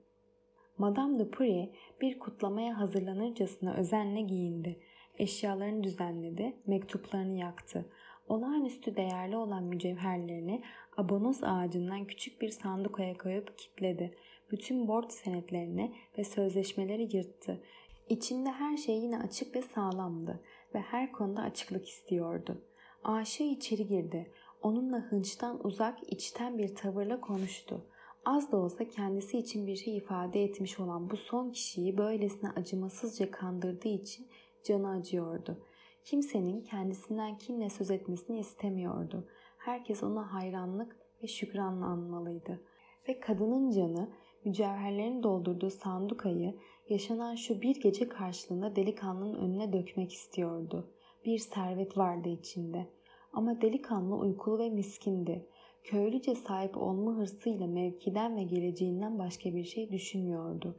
Madame 0.78 1.30
Prie 1.30 1.70
bir 2.00 2.18
kutlamaya 2.18 2.78
hazırlanırcasına 2.78 3.74
özenle 3.74 4.20
giyindi. 4.20 4.80
Eşyalarını 5.18 5.84
düzenledi, 5.84 6.56
mektuplarını 6.66 7.38
yaktı. 7.38 7.86
Olağanüstü 8.28 8.96
değerli 8.96 9.36
olan 9.36 9.64
mücevherlerini 9.64 10.62
abonos 10.96 11.42
ağacından 11.42 12.04
küçük 12.04 12.40
bir 12.40 12.48
sandukoya 12.48 13.18
koyup 13.18 13.58
kilitledi. 13.58 14.16
Bütün 14.50 14.88
borç 14.88 15.12
senetlerini 15.12 15.92
ve 16.18 16.24
sözleşmeleri 16.24 17.16
yırttı. 17.16 17.62
İçinde 18.08 18.50
her 18.50 18.76
şey 18.76 18.98
yine 18.98 19.18
açık 19.18 19.56
ve 19.56 19.62
sağlamdı 19.62 20.40
ve 20.74 20.80
her 20.80 21.12
konuda 21.12 21.42
açıklık 21.42 21.88
istiyordu. 21.88 22.62
Aşığı 23.04 23.44
içeri 23.44 23.86
girdi. 23.86 24.30
Onunla 24.62 24.98
hınçtan 24.98 25.66
uzak, 25.66 26.12
içten 26.12 26.58
bir 26.58 26.74
tavırla 26.74 27.20
konuştu. 27.20 27.86
Az 28.24 28.52
da 28.52 28.56
olsa 28.56 28.88
kendisi 28.88 29.38
için 29.38 29.66
bir 29.66 29.76
şey 29.76 29.96
ifade 29.96 30.44
etmiş 30.44 30.80
olan 30.80 31.10
bu 31.10 31.16
son 31.16 31.50
kişiyi 31.50 31.98
böylesine 31.98 32.50
acımasızca 32.50 33.30
kandırdığı 33.30 33.88
için 33.88 34.26
canı 34.66 34.90
acıyordu. 34.90 35.62
Kimsenin 36.04 36.60
kendisinden 36.60 37.38
kinle 37.38 37.70
söz 37.70 37.90
etmesini 37.90 38.38
istemiyordu. 38.38 39.28
Herkes 39.58 40.02
ona 40.02 40.32
hayranlık 40.32 40.96
ve 41.22 41.26
şükranla 41.26 41.86
anmalıydı. 41.86 42.60
Ve 43.08 43.20
kadının 43.20 43.70
canı 43.70 44.08
mücevherlerin 44.44 45.22
doldurduğu 45.22 45.70
sandukayı 45.70 46.54
yaşanan 46.88 47.34
şu 47.34 47.62
bir 47.62 47.80
gece 47.80 48.08
karşılığında 48.08 48.76
delikanlının 48.76 49.34
önüne 49.34 49.72
dökmek 49.72 50.12
istiyordu. 50.12 50.90
Bir 51.24 51.38
servet 51.38 51.98
vardı 51.98 52.28
içinde. 52.28 52.86
Ama 53.32 53.60
delikanlı 53.60 54.16
uykulu 54.16 54.58
ve 54.58 54.70
miskindi. 54.70 55.46
Köylüce 55.84 56.34
sahip 56.34 56.76
olma 56.76 57.16
hırsıyla 57.16 57.66
mevkiden 57.66 58.36
ve 58.36 58.42
geleceğinden 58.42 59.18
başka 59.18 59.54
bir 59.54 59.64
şey 59.64 59.90
düşünmüyordu. 59.90 60.76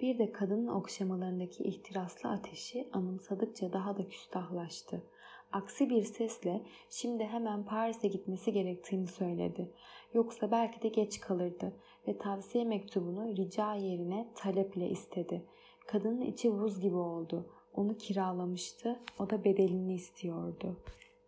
Bir 0.00 0.18
de 0.18 0.32
kadının 0.32 0.68
okşamalarındaki 0.68 1.64
ihtiraslı 1.64 2.30
ateşi 2.30 2.88
anımsadıkça 2.92 3.72
daha 3.72 3.96
da 3.96 4.08
küstahlaştı. 4.08 5.02
Aksi 5.52 5.90
bir 5.90 6.02
sesle 6.02 6.62
şimdi 6.90 7.24
hemen 7.24 7.64
Paris'e 7.64 8.08
gitmesi 8.08 8.52
gerektiğini 8.52 9.06
söyledi. 9.06 9.70
Yoksa 10.14 10.50
belki 10.50 10.82
de 10.82 10.88
geç 10.88 11.20
kalırdı 11.20 11.72
ve 12.08 12.18
tavsiye 12.18 12.64
mektubunu 12.64 13.36
rica 13.36 13.74
yerine 13.74 14.28
taleple 14.34 14.88
istedi. 14.88 15.44
Kadının 15.86 16.20
içi 16.20 16.52
buz 16.52 16.80
gibi 16.80 16.96
oldu. 16.96 17.46
Onu 17.74 17.96
kiralamıştı, 17.96 19.00
o 19.18 19.30
da 19.30 19.44
bedelini 19.44 19.94
istiyordu. 19.94 20.76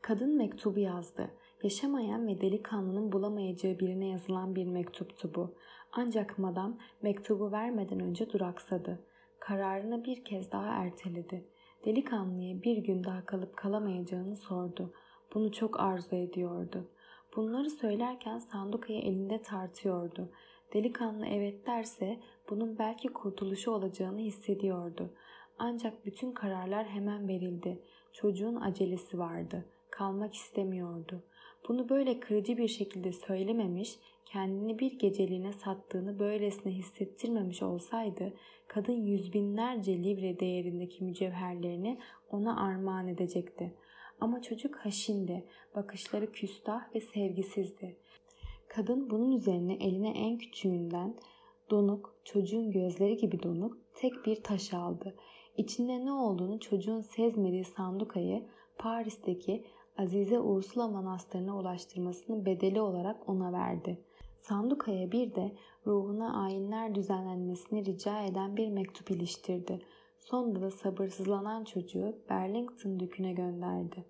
Kadın 0.03 0.37
mektubu 0.37 0.79
yazdı. 0.79 1.31
Yaşamayan 1.63 2.27
ve 2.27 2.41
delikanlının 2.41 3.13
bulamayacağı 3.13 3.79
birine 3.79 4.07
yazılan 4.07 4.55
bir 4.55 4.67
mektuptu 4.67 5.35
bu. 5.35 5.55
Ancak 5.93 6.39
madam 6.39 6.79
mektubu 7.03 7.53
vermeden 7.53 8.01
önce 8.01 8.33
duraksadı. 8.33 8.99
Kararını 9.39 10.05
bir 10.05 10.25
kez 10.25 10.53
daha 10.53 10.67
erteledi. 10.67 11.45
Delikanlıya 11.85 12.63
bir 12.63 12.77
gün 12.77 13.05
daha 13.05 13.27
kalıp 13.27 13.57
kalamayacağını 13.57 14.37
sordu. 14.37 14.93
Bunu 15.35 15.53
çok 15.53 15.81
arzu 15.81 16.17
ediyordu. 16.17 16.89
Bunları 17.37 17.71
söylerken 17.71 18.39
sandukayı 18.39 19.01
elinde 19.01 19.43
tartıyordu. 19.43 20.29
Delikanlı 20.75 21.27
evet 21.27 21.67
derse 21.67 22.21
bunun 22.51 22.79
belki 22.79 23.09
kurtuluşu 23.09 23.71
olacağını 23.71 24.19
hissediyordu. 24.19 25.11
Ancak 25.59 26.07
bütün 26.07 26.33
kararlar 26.33 26.87
hemen 26.87 27.29
verildi. 27.29 27.83
Çocuğun 28.13 28.57
acelesi 28.57 29.19
vardı. 29.19 29.65
Kalmak 29.91 30.35
istemiyordu. 30.35 31.23
Bunu 31.69 31.89
böyle 31.89 32.21
kırıcı 32.21 32.57
bir 32.57 32.69
şekilde 32.69 33.13
söylememiş, 33.13 33.99
kendini 34.33 34.79
bir 34.79 34.99
geceliğine 34.99 35.53
sattığını 35.53 36.19
böylesine 36.19 36.73
hissettirmemiş 36.73 37.63
olsaydı, 37.63 38.33
kadın 38.69 38.93
yüz 38.93 39.33
binlerce 39.33 40.03
livre 40.03 40.41
değerindeki 40.41 41.05
mücevherlerini 41.05 41.99
ona 42.31 42.61
armağan 42.61 43.09
edecekti. 43.09 43.75
Ama 44.21 44.43
çocuk 44.43 44.77
haşindi, 44.77 45.45
bakışları 45.75 46.33
küstah 46.33 46.95
ve 46.95 47.01
sevgisizdi. 47.01 47.97
Kadın 48.69 49.11
bunun 49.11 49.33
üzerine 49.33 49.75
eline 49.75 50.11
en 50.11 50.39
küçüğünden 50.39 51.15
donuk, 51.71 52.15
çocuğun 52.25 52.71
gözleri 52.71 53.17
gibi 53.17 53.43
donuk 53.43 53.79
tek 53.95 54.27
bir 54.27 54.43
taş 54.43 54.75
aldı. 54.75 55.15
İçinde 55.57 56.05
ne 56.05 56.13
olduğunu 56.13 56.61
çocuğun 56.61 57.01
sezmediği 57.01 57.65
sandukayı 57.65 58.43
Paris'teki 58.79 59.65
Azize 59.99 60.41
Ursula 60.41 60.89
Manastırı'na 60.89 61.59
ulaştırmasını 61.59 62.47
bedeli 62.47 62.81
olarak 62.81 63.29
ona 63.29 63.53
verdi. 63.53 63.99
Sandukaya 64.41 65.13
bir 65.13 65.35
de 65.35 65.53
ruhuna 65.87 66.43
ayinler 66.45 66.95
düzenlenmesini 66.95 67.85
rica 67.85 68.23
eden 68.23 68.57
bir 68.57 68.69
mektup 68.69 69.11
iliştirdi. 69.11 69.83
Sonunda 70.19 70.61
da 70.61 70.71
sabırsızlanan 70.71 71.65
çocuğu 71.65 72.19
Burlington 72.31 73.01
düküne 73.01 73.33
gönderdi. 73.33 74.05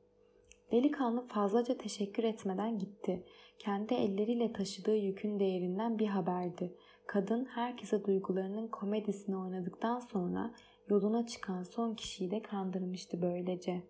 Delikanlı 0.73 1.27
fazlaca 1.27 1.79
teşekkür 1.79 2.25
etmeden 2.25 2.79
gitti. 2.79 3.25
Kendi 3.59 3.95
elleriyle 3.95 4.53
taşıdığı 4.53 4.97
yükün 4.97 5.41
değerinden 5.41 5.99
bir 5.99 6.07
haberdi. 6.07 6.75
Kadın 7.07 7.45
herkese 7.45 8.05
duygularının 8.05 8.69
komedisini 8.69 9.37
oynadıktan 9.37 9.99
sonra 9.99 10.55
yoluna 10.89 11.27
çıkan 11.27 11.63
son 11.63 11.95
kişiyi 11.95 12.31
de 12.31 12.43
kandırmıştı 12.43 13.23
böylece. 13.23 13.83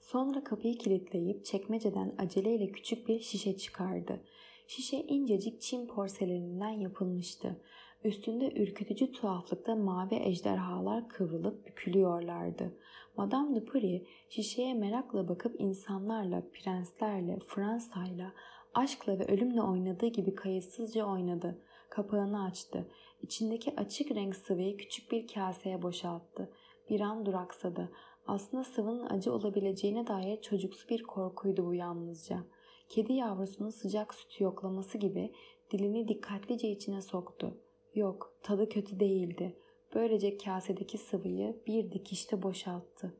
Sonra 0.00 0.44
kapıyı 0.44 0.78
kilitleyip 0.78 1.44
çekmeceden 1.44 2.14
aceleyle 2.18 2.72
küçük 2.72 3.08
bir 3.08 3.20
şişe 3.20 3.56
çıkardı. 3.56 4.20
Şişe 4.68 4.96
incecik 4.96 5.60
Çin 5.60 5.86
porseleninden 5.86 6.70
yapılmıştı. 6.70 7.60
Üstünde 8.04 8.52
ürkütücü 8.62 9.12
tuhaflıkta 9.12 9.74
mavi 9.76 10.14
ejderhalar 10.14 11.08
kıvrılıp 11.08 11.66
bükülüyorlardı. 11.66 12.78
Madame 13.16 13.56
de 13.56 13.64
Puri 13.64 14.06
şişeye 14.28 14.74
merakla 14.74 15.28
bakıp 15.28 15.60
insanlarla, 15.60 16.42
prenslerle, 16.52 17.38
Fransa'yla, 17.46 18.32
aşkla 18.74 19.18
ve 19.18 19.24
ölümle 19.24 19.62
oynadığı 19.62 20.06
gibi 20.06 20.34
kayıtsızca 20.34 21.04
oynadı. 21.04 21.58
Kapağını 21.90 22.44
açtı. 22.44 22.88
İçindeki 23.22 23.76
açık 23.76 24.10
renk 24.10 24.36
sıvıyı 24.36 24.76
küçük 24.76 25.12
bir 25.12 25.28
kaseye 25.28 25.82
boşalttı. 25.82 26.50
Bir 26.90 27.00
an 27.00 27.26
duraksadı. 27.26 27.92
Aslında 28.26 28.64
sıvının 28.64 29.06
acı 29.06 29.32
olabileceğine 29.32 30.06
dair 30.06 30.42
çocuksu 30.42 30.88
bir 30.88 31.02
korkuydu 31.02 31.66
bu 31.66 31.74
yalnızca. 31.74 32.44
Kedi 32.88 33.12
yavrusunun 33.12 33.70
sıcak 33.70 34.14
sütü 34.14 34.44
yoklaması 34.44 34.98
gibi 34.98 35.32
dilini 35.70 36.08
dikkatlice 36.08 36.70
içine 36.70 37.02
soktu. 37.02 37.60
Yok, 37.94 38.34
tadı 38.42 38.68
kötü 38.68 39.00
değildi. 39.00 39.56
Böylece 39.94 40.38
kasedeki 40.38 40.98
sıvıyı 40.98 41.62
bir 41.66 41.92
dikişte 41.92 42.42
boşalttı. 42.42 43.14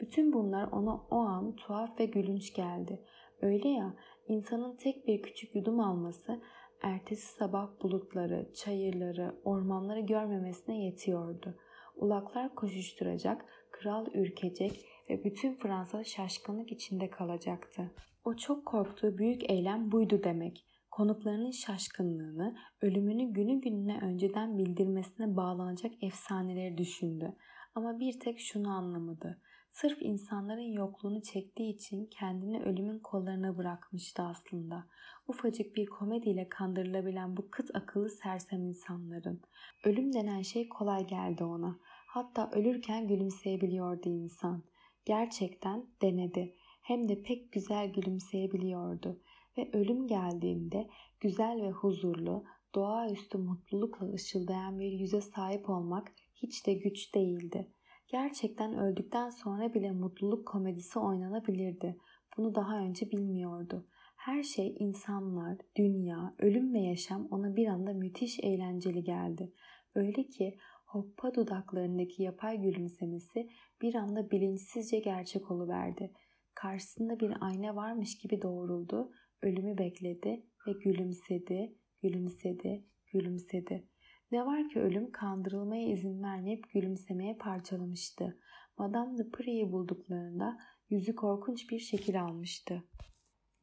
Bütün 0.00 0.32
bunlar 0.32 0.72
ona 0.72 1.06
o 1.10 1.16
an 1.16 1.56
tuhaf 1.56 2.00
ve 2.00 2.04
gülünç 2.04 2.54
geldi. 2.54 3.00
Öyle 3.42 3.68
ya, 3.68 3.96
insanın 4.28 4.76
tek 4.76 5.06
bir 5.06 5.22
küçük 5.22 5.54
yudum 5.54 5.80
alması 5.80 6.40
ertesi 6.82 7.26
sabah 7.26 7.68
bulutları, 7.82 8.52
çayırları, 8.54 9.34
ormanları 9.44 10.00
görmemesine 10.00 10.84
yetiyordu. 10.84 11.54
Ulaklar 11.96 12.54
koşuşturacak, 12.54 13.46
kral 13.70 14.06
ürkecek 14.14 14.86
ve 15.10 15.24
bütün 15.24 15.54
Fransa 15.54 16.04
şaşkınlık 16.04 16.72
içinde 16.72 17.10
kalacaktı. 17.10 17.90
O 18.24 18.36
çok 18.36 18.66
korktuğu 18.66 19.18
büyük 19.18 19.50
eylem 19.50 19.92
buydu 19.92 20.20
demek. 20.24 20.66
Konuklarının 20.90 21.50
şaşkınlığını, 21.50 22.56
ölümünü 22.82 23.32
günü 23.32 23.60
gününe 23.60 24.00
önceden 24.00 24.58
bildirmesine 24.58 25.36
bağlanacak 25.36 25.92
efsaneleri 26.02 26.78
düşündü. 26.78 27.36
Ama 27.74 27.98
bir 27.98 28.20
tek 28.20 28.40
şunu 28.40 28.70
anlamadı. 28.70 29.40
Sırf 29.72 30.02
insanların 30.02 30.72
yokluğunu 30.72 31.22
çektiği 31.22 31.74
için 31.74 32.06
kendini 32.06 32.62
ölümün 32.62 32.98
kollarına 32.98 33.56
bırakmıştı 33.56 34.22
aslında. 34.22 34.86
Ufacık 35.28 35.76
bir 35.76 35.86
komediyle 35.86 36.48
kandırılabilen 36.48 37.36
bu 37.36 37.50
kıt 37.50 37.70
akıllı 37.74 38.10
sersem 38.10 38.62
insanların. 38.62 39.42
Ölüm 39.84 40.12
denen 40.12 40.42
şey 40.42 40.68
kolay 40.68 41.06
geldi 41.06 41.44
ona. 41.44 41.78
Hatta 42.06 42.50
ölürken 42.52 43.08
gülümseyebiliyordu 43.08 44.08
insan. 44.08 44.62
Gerçekten 45.04 45.86
denedi. 46.02 46.54
Hem 46.84 47.08
de 47.08 47.22
pek 47.22 47.52
güzel 47.52 47.92
gülümseyebiliyordu. 47.92 49.20
Ve 49.58 49.70
ölüm 49.72 50.06
geldiğinde 50.06 50.88
güzel 51.20 51.62
ve 51.62 51.70
huzurlu, 51.70 52.44
doğaüstü 52.74 53.38
mutlulukla 53.38 54.12
ışıldayan 54.12 54.78
bir 54.78 54.92
yüze 54.92 55.20
sahip 55.20 55.70
olmak 55.70 56.12
hiç 56.34 56.66
de 56.66 56.74
güç 56.74 57.14
değildi. 57.14 57.68
Gerçekten 58.08 58.78
öldükten 58.78 59.30
sonra 59.30 59.74
bile 59.74 59.90
mutluluk 59.90 60.48
komedisi 60.48 60.98
oynanabilirdi. 60.98 61.96
Bunu 62.36 62.54
daha 62.54 62.78
önce 62.78 63.10
bilmiyordu. 63.10 63.86
Her 64.16 64.42
şey 64.42 64.76
insanlar, 64.78 65.58
dünya, 65.76 66.34
ölüm 66.38 66.74
ve 66.74 66.78
yaşam 66.78 67.28
ona 67.30 67.56
bir 67.56 67.66
anda 67.66 67.92
müthiş 67.92 68.40
eğlenceli 68.40 69.04
geldi. 69.04 69.52
Öyle 69.94 70.26
ki 70.26 70.58
hoppa 70.86 71.34
dudaklarındaki 71.34 72.22
yapay 72.22 72.60
gülümsemesi 72.60 73.50
bir 73.82 73.94
anda 73.94 74.30
bilinçsizce 74.30 74.98
gerçek 74.98 75.50
oluverdi. 75.50 76.12
Karşısında 76.54 77.20
bir 77.20 77.32
ayna 77.40 77.76
varmış 77.76 78.18
gibi 78.18 78.42
doğruldu, 78.42 79.10
ölümü 79.42 79.78
bekledi 79.78 80.46
ve 80.66 80.72
gülümsedi, 80.72 81.78
gülümsedi, 82.02 82.84
gülümsedi. 83.12 83.88
Ne 84.30 84.46
var 84.46 84.68
ki 84.68 84.80
ölüm 84.80 85.12
kandırılmaya 85.12 85.92
izin 85.92 86.22
vermeyip 86.22 86.70
gülümsemeye 86.70 87.36
parçalamıştı. 87.36 88.40
Madame 88.78 89.18
de 89.18 89.30
Prie'yi 89.30 89.72
bulduklarında 89.72 90.58
yüzü 90.90 91.14
korkunç 91.14 91.70
bir 91.70 91.78
şekil 91.78 92.22
almıştı. 92.22 92.84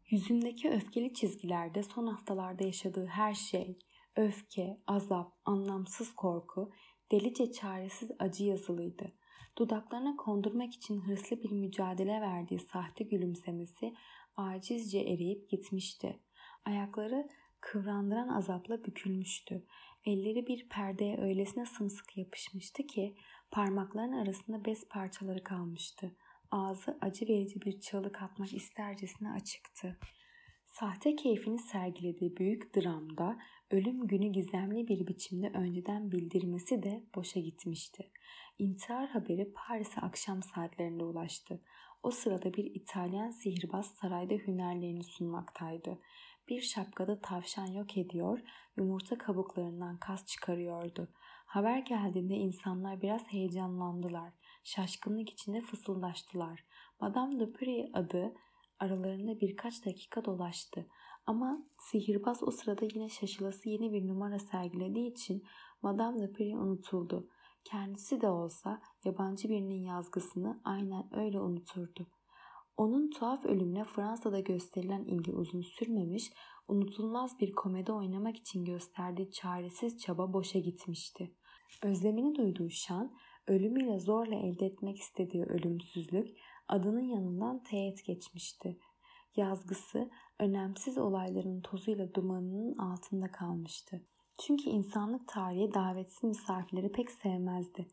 Yüzündeki 0.10 0.70
öfkeli 0.70 1.14
çizgilerde 1.14 1.84
son 1.84 2.08
haftalarda 2.08 2.64
yaşadığı 2.64 3.06
her 3.06 3.34
şey, 3.34 3.80
öfke, 4.16 4.82
azap, 4.88 5.34
anlamsız 5.46 6.16
korku, 6.16 6.72
delice 7.12 7.52
çaresiz 7.52 8.12
acı 8.20 8.44
yazılıydı. 8.44 9.14
Dudaklarına 9.58 10.16
kondurmak 10.16 10.74
için 10.74 11.02
hırslı 11.02 11.44
bir 11.44 11.52
mücadele 11.52 12.22
verdiği 12.22 12.60
sahte 12.60 13.04
gülümsemesi 13.04 13.94
acizce 14.36 15.00
eriyip 15.00 15.50
gitmişti. 15.50 16.20
Ayakları 16.66 17.30
kıvrandıran 17.62 18.30
azapla 18.30 18.84
bükülmüştü. 18.84 19.66
Elleri 20.06 20.48
bir 20.48 20.70
perdeye 20.70 21.22
öylesine 21.22 21.66
sımsıkı 21.66 22.20
yapışmıştı 22.20 22.84
ki 22.84 23.16
parmakların 23.52 24.12
arasında 24.12 24.66
bez 24.66 24.88
parçaları 24.88 25.44
kalmıştı. 25.44 26.16
Ağzı 26.52 26.98
acı 27.02 27.28
verici 27.28 27.62
bir 27.62 27.80
çığlık 27.80 28.22
atmak 28.22 28.54
istercesine 28.54 29.32
açıktı. 29.32 29.98
Sahte 30.66 31.16
keyfini 31.16 31.60
sergilediği 31.60 32.38
büyük 32.38 32.76
dramda 32.76 33.38
ölüm 33.72 34.08
günü 34.08 34.28
gizemli 34.28 34.88
bir 34.88 35.08
biçimde 35.08 35.50
önceden 35.50 36.12
bildirmesi 36.12 36.84
de 36.84 37.04
boşa 37.16 37.40
gitmişti. 37.40 38.12
İntihar 38.60 39.10
haberi 39.10 39.54
Paris'e 39.54 40.02
akşam 40.02 40.44
saatlerinde 40.44 41.04
ulaştı. 41.04 41.62
O 42.04 42.12
sırada 42.12 42.54
bir 42.54 42.76
İtalyan 42.76 43.32
sihirbaz 43.32 43.86
sarayda 43.86 44.34
hünerlerini 44.34 45.04
sunmaktaydı. 45.04 46.00
Bir 46.50 46.62
şapkada 46.62 47.22
tavşan 47.22 47.66
yok 47.66 47.98
ediyor, 47.98 48.40
yumurta 48.78 49.18
kabuklarından 49.18 49.98
kas 49.98 50.26
çıkarıyordu. 50.26 51.08
Haber 51.46 51.78
geldiğinde 51.80 52.36
insanlar 52.36 53.02
biraz 53.02 53.28
heyecanlandılar. 53.28 54.34
Şaşkınlık 54.64 55.30
içinde 55.30 55.62
fısıldaştılar. 55.62 56.66
Madame 57.02 57.40
de 57.40 57.52
Prie 57.52 57.90
adı 57.94 58.34
aralarında 58.80 59.40
birkaç 59.40 59.86
dakika 59.86 60.26
dolaştı. 60.26 60.88
Ama 61.26 61.64
sihirbaz 61.80 62.44
o 62.44 62.52
sırada 62.52 62.86
yine 62.94 63.10
şaşılası 63.10 63.70
yeni 63.70 63.94
bir 63.94 64.08
numara 64.08 64.40
sergilediği 64.40 65.12
için 65.12 65.44
Madame 65.82 66.20
de 66.20 66.32
Prie 66.32 66.58
unutuldu. 66.58 67.28
Kendisi 67.64 68.22
de 68.22 68.30
olsa 68.30 68.82
yabancı 69.06 69.50
birinin 69.50 69.84
yazgısını 69.84 70.62
aynen 70.64 71.16
öyle 71.16 71.40
unuturdu. 71.40 72.08
Onun 72.78 73.10
tuhaf 73.10 73.46
ölümüne 73.46 73.84
Fransa'da 73.84 74.40
gösterilen 74.40 75.04
ilgi 75.04 75.32
uzun 75.32 75.62
sürmemiş, 75.62 76.32
unutulmaz 76.68 77.40
bir 77.40 77.52
komedi 77.52 77.92
oynamak 77.92 78.38
için 78.38 78.66
gösterdiği 78.66 79.32
çaresiz 79.32 79.98
çaba 79.98 80.34
boşa 80.34 80.60
gitmişti. 80.60 81.36
Özlemini 81.84 82.36
duyduğu 82.36 82.70
şan, 82.70 83.16
ölümüyle 83.48 84.00
zorla 84.00 84.36
elde 84.36 84.66
etmek 84.66 84.98
istediği 84.98 85.44
ölümsüzlük 85.44 86.38
adının 86.68 87.04
yanından 87.04 87.64
teğet 87.64 88.06
geçmişti. 88.06 88.80
Yazgısı 89.36 90.10
önemsiz 90.42 90.98
olayların 90.98 91.62
tozuyla 91.62 92.14
dumanının 92.14 92.78
altında 92.78 93.32
kalmıştı. 93.32 94.02
Çünkü 94.46 94.70
insanlık 94.70 95.28
tarihi 95.28 95.74
davetsiz 95.74 96.24
misafirleri 96.24 96.92
pek 96.92 97.12
sevmezdi. 97.12 97.88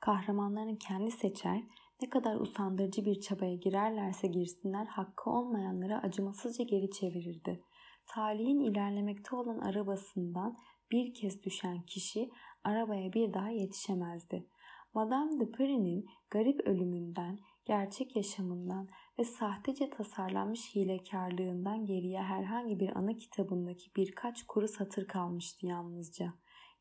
Kahramanlarını 0.00 0.78
kendi 0.78 1.10
seçer, 1.10 1.62
ne 2.02 2.10
kadar 2.10 2.36
usandırıcı 2.36 3.04
bir 3.04 3.20
çabaya 3.20 3.54
girerlerse 3.54 4.28
girsinler 4.28 4.86
hakkı 4.86 5.30
olmayanları 5.30 5.98
acımasızca 5.98 6.64
geri 6.64 6.90
çevirirdi. 6.90 7.64
Talihin 8.06 8.60
ilerlemekte 8.60 9.36
olan 9.36 9.58
arabasından 9.58 10.56
bir 10.90 11.14
kez 11.14 11.42
düşen 11.42 11.82
kişi 11.82 12.30
arabaya 12.64 13.12
bir 13.12 13.34
daha 13.34 13.48
yetişemezdi. 13.48 14.46
Madame 14.94 15.40
de 15.40 15.50
Paris'in 15.50 16.06
garip 16.30 16.60
ölümünden, 16.66 17.38
gerçek 17.64 18.16
yaşamından 18.16 18.88
ve 19.18 19.24
sahtece 19.24 19.90
tasarlanmış 19.90 20.74
hilekarlığından 20.74 21.86
geriye 21.86 22.22
herhangi 22.22 22.80
bir 22.80 22.96
ana 22.96 23.16
kitabındaki 23.16 23.90
birkaç 23.96 24.46
kuru 24.46 24.68
satır 24.68 25.06
kalmıştı 25.06 25.66
yalnızca. 25.66 26.34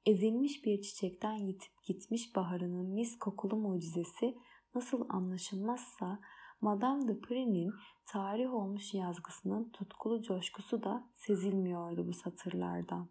Ezilmiş 0.05 0.65
bir 0.65 0.81
çiçekten 0.81 1.33
yitip 1.33 1.83
gitmiş 1.83 2.35
baharının 2.35 2.85
mis 2.85 3.19
kokulu 3.19 3.55
mucizesi 3.55 4.37
nasıl 4.75 5.09
anlaşılmazsa 5.09 6.19
Madame 6.61 7.07
de 7.07 7.19
Paris'in 7.19 7.73
tarih 8.05 8.53
olmuş 8.53 8.93
yazgısının 8.93 9.69
tutkulu 9.69 10.21
coşkusu 10.21 10.83
da 10.83 11.09
sezilmiyordu 11.15 12.07
bu 12.07 12.13
satırlardan. 12.13 13.09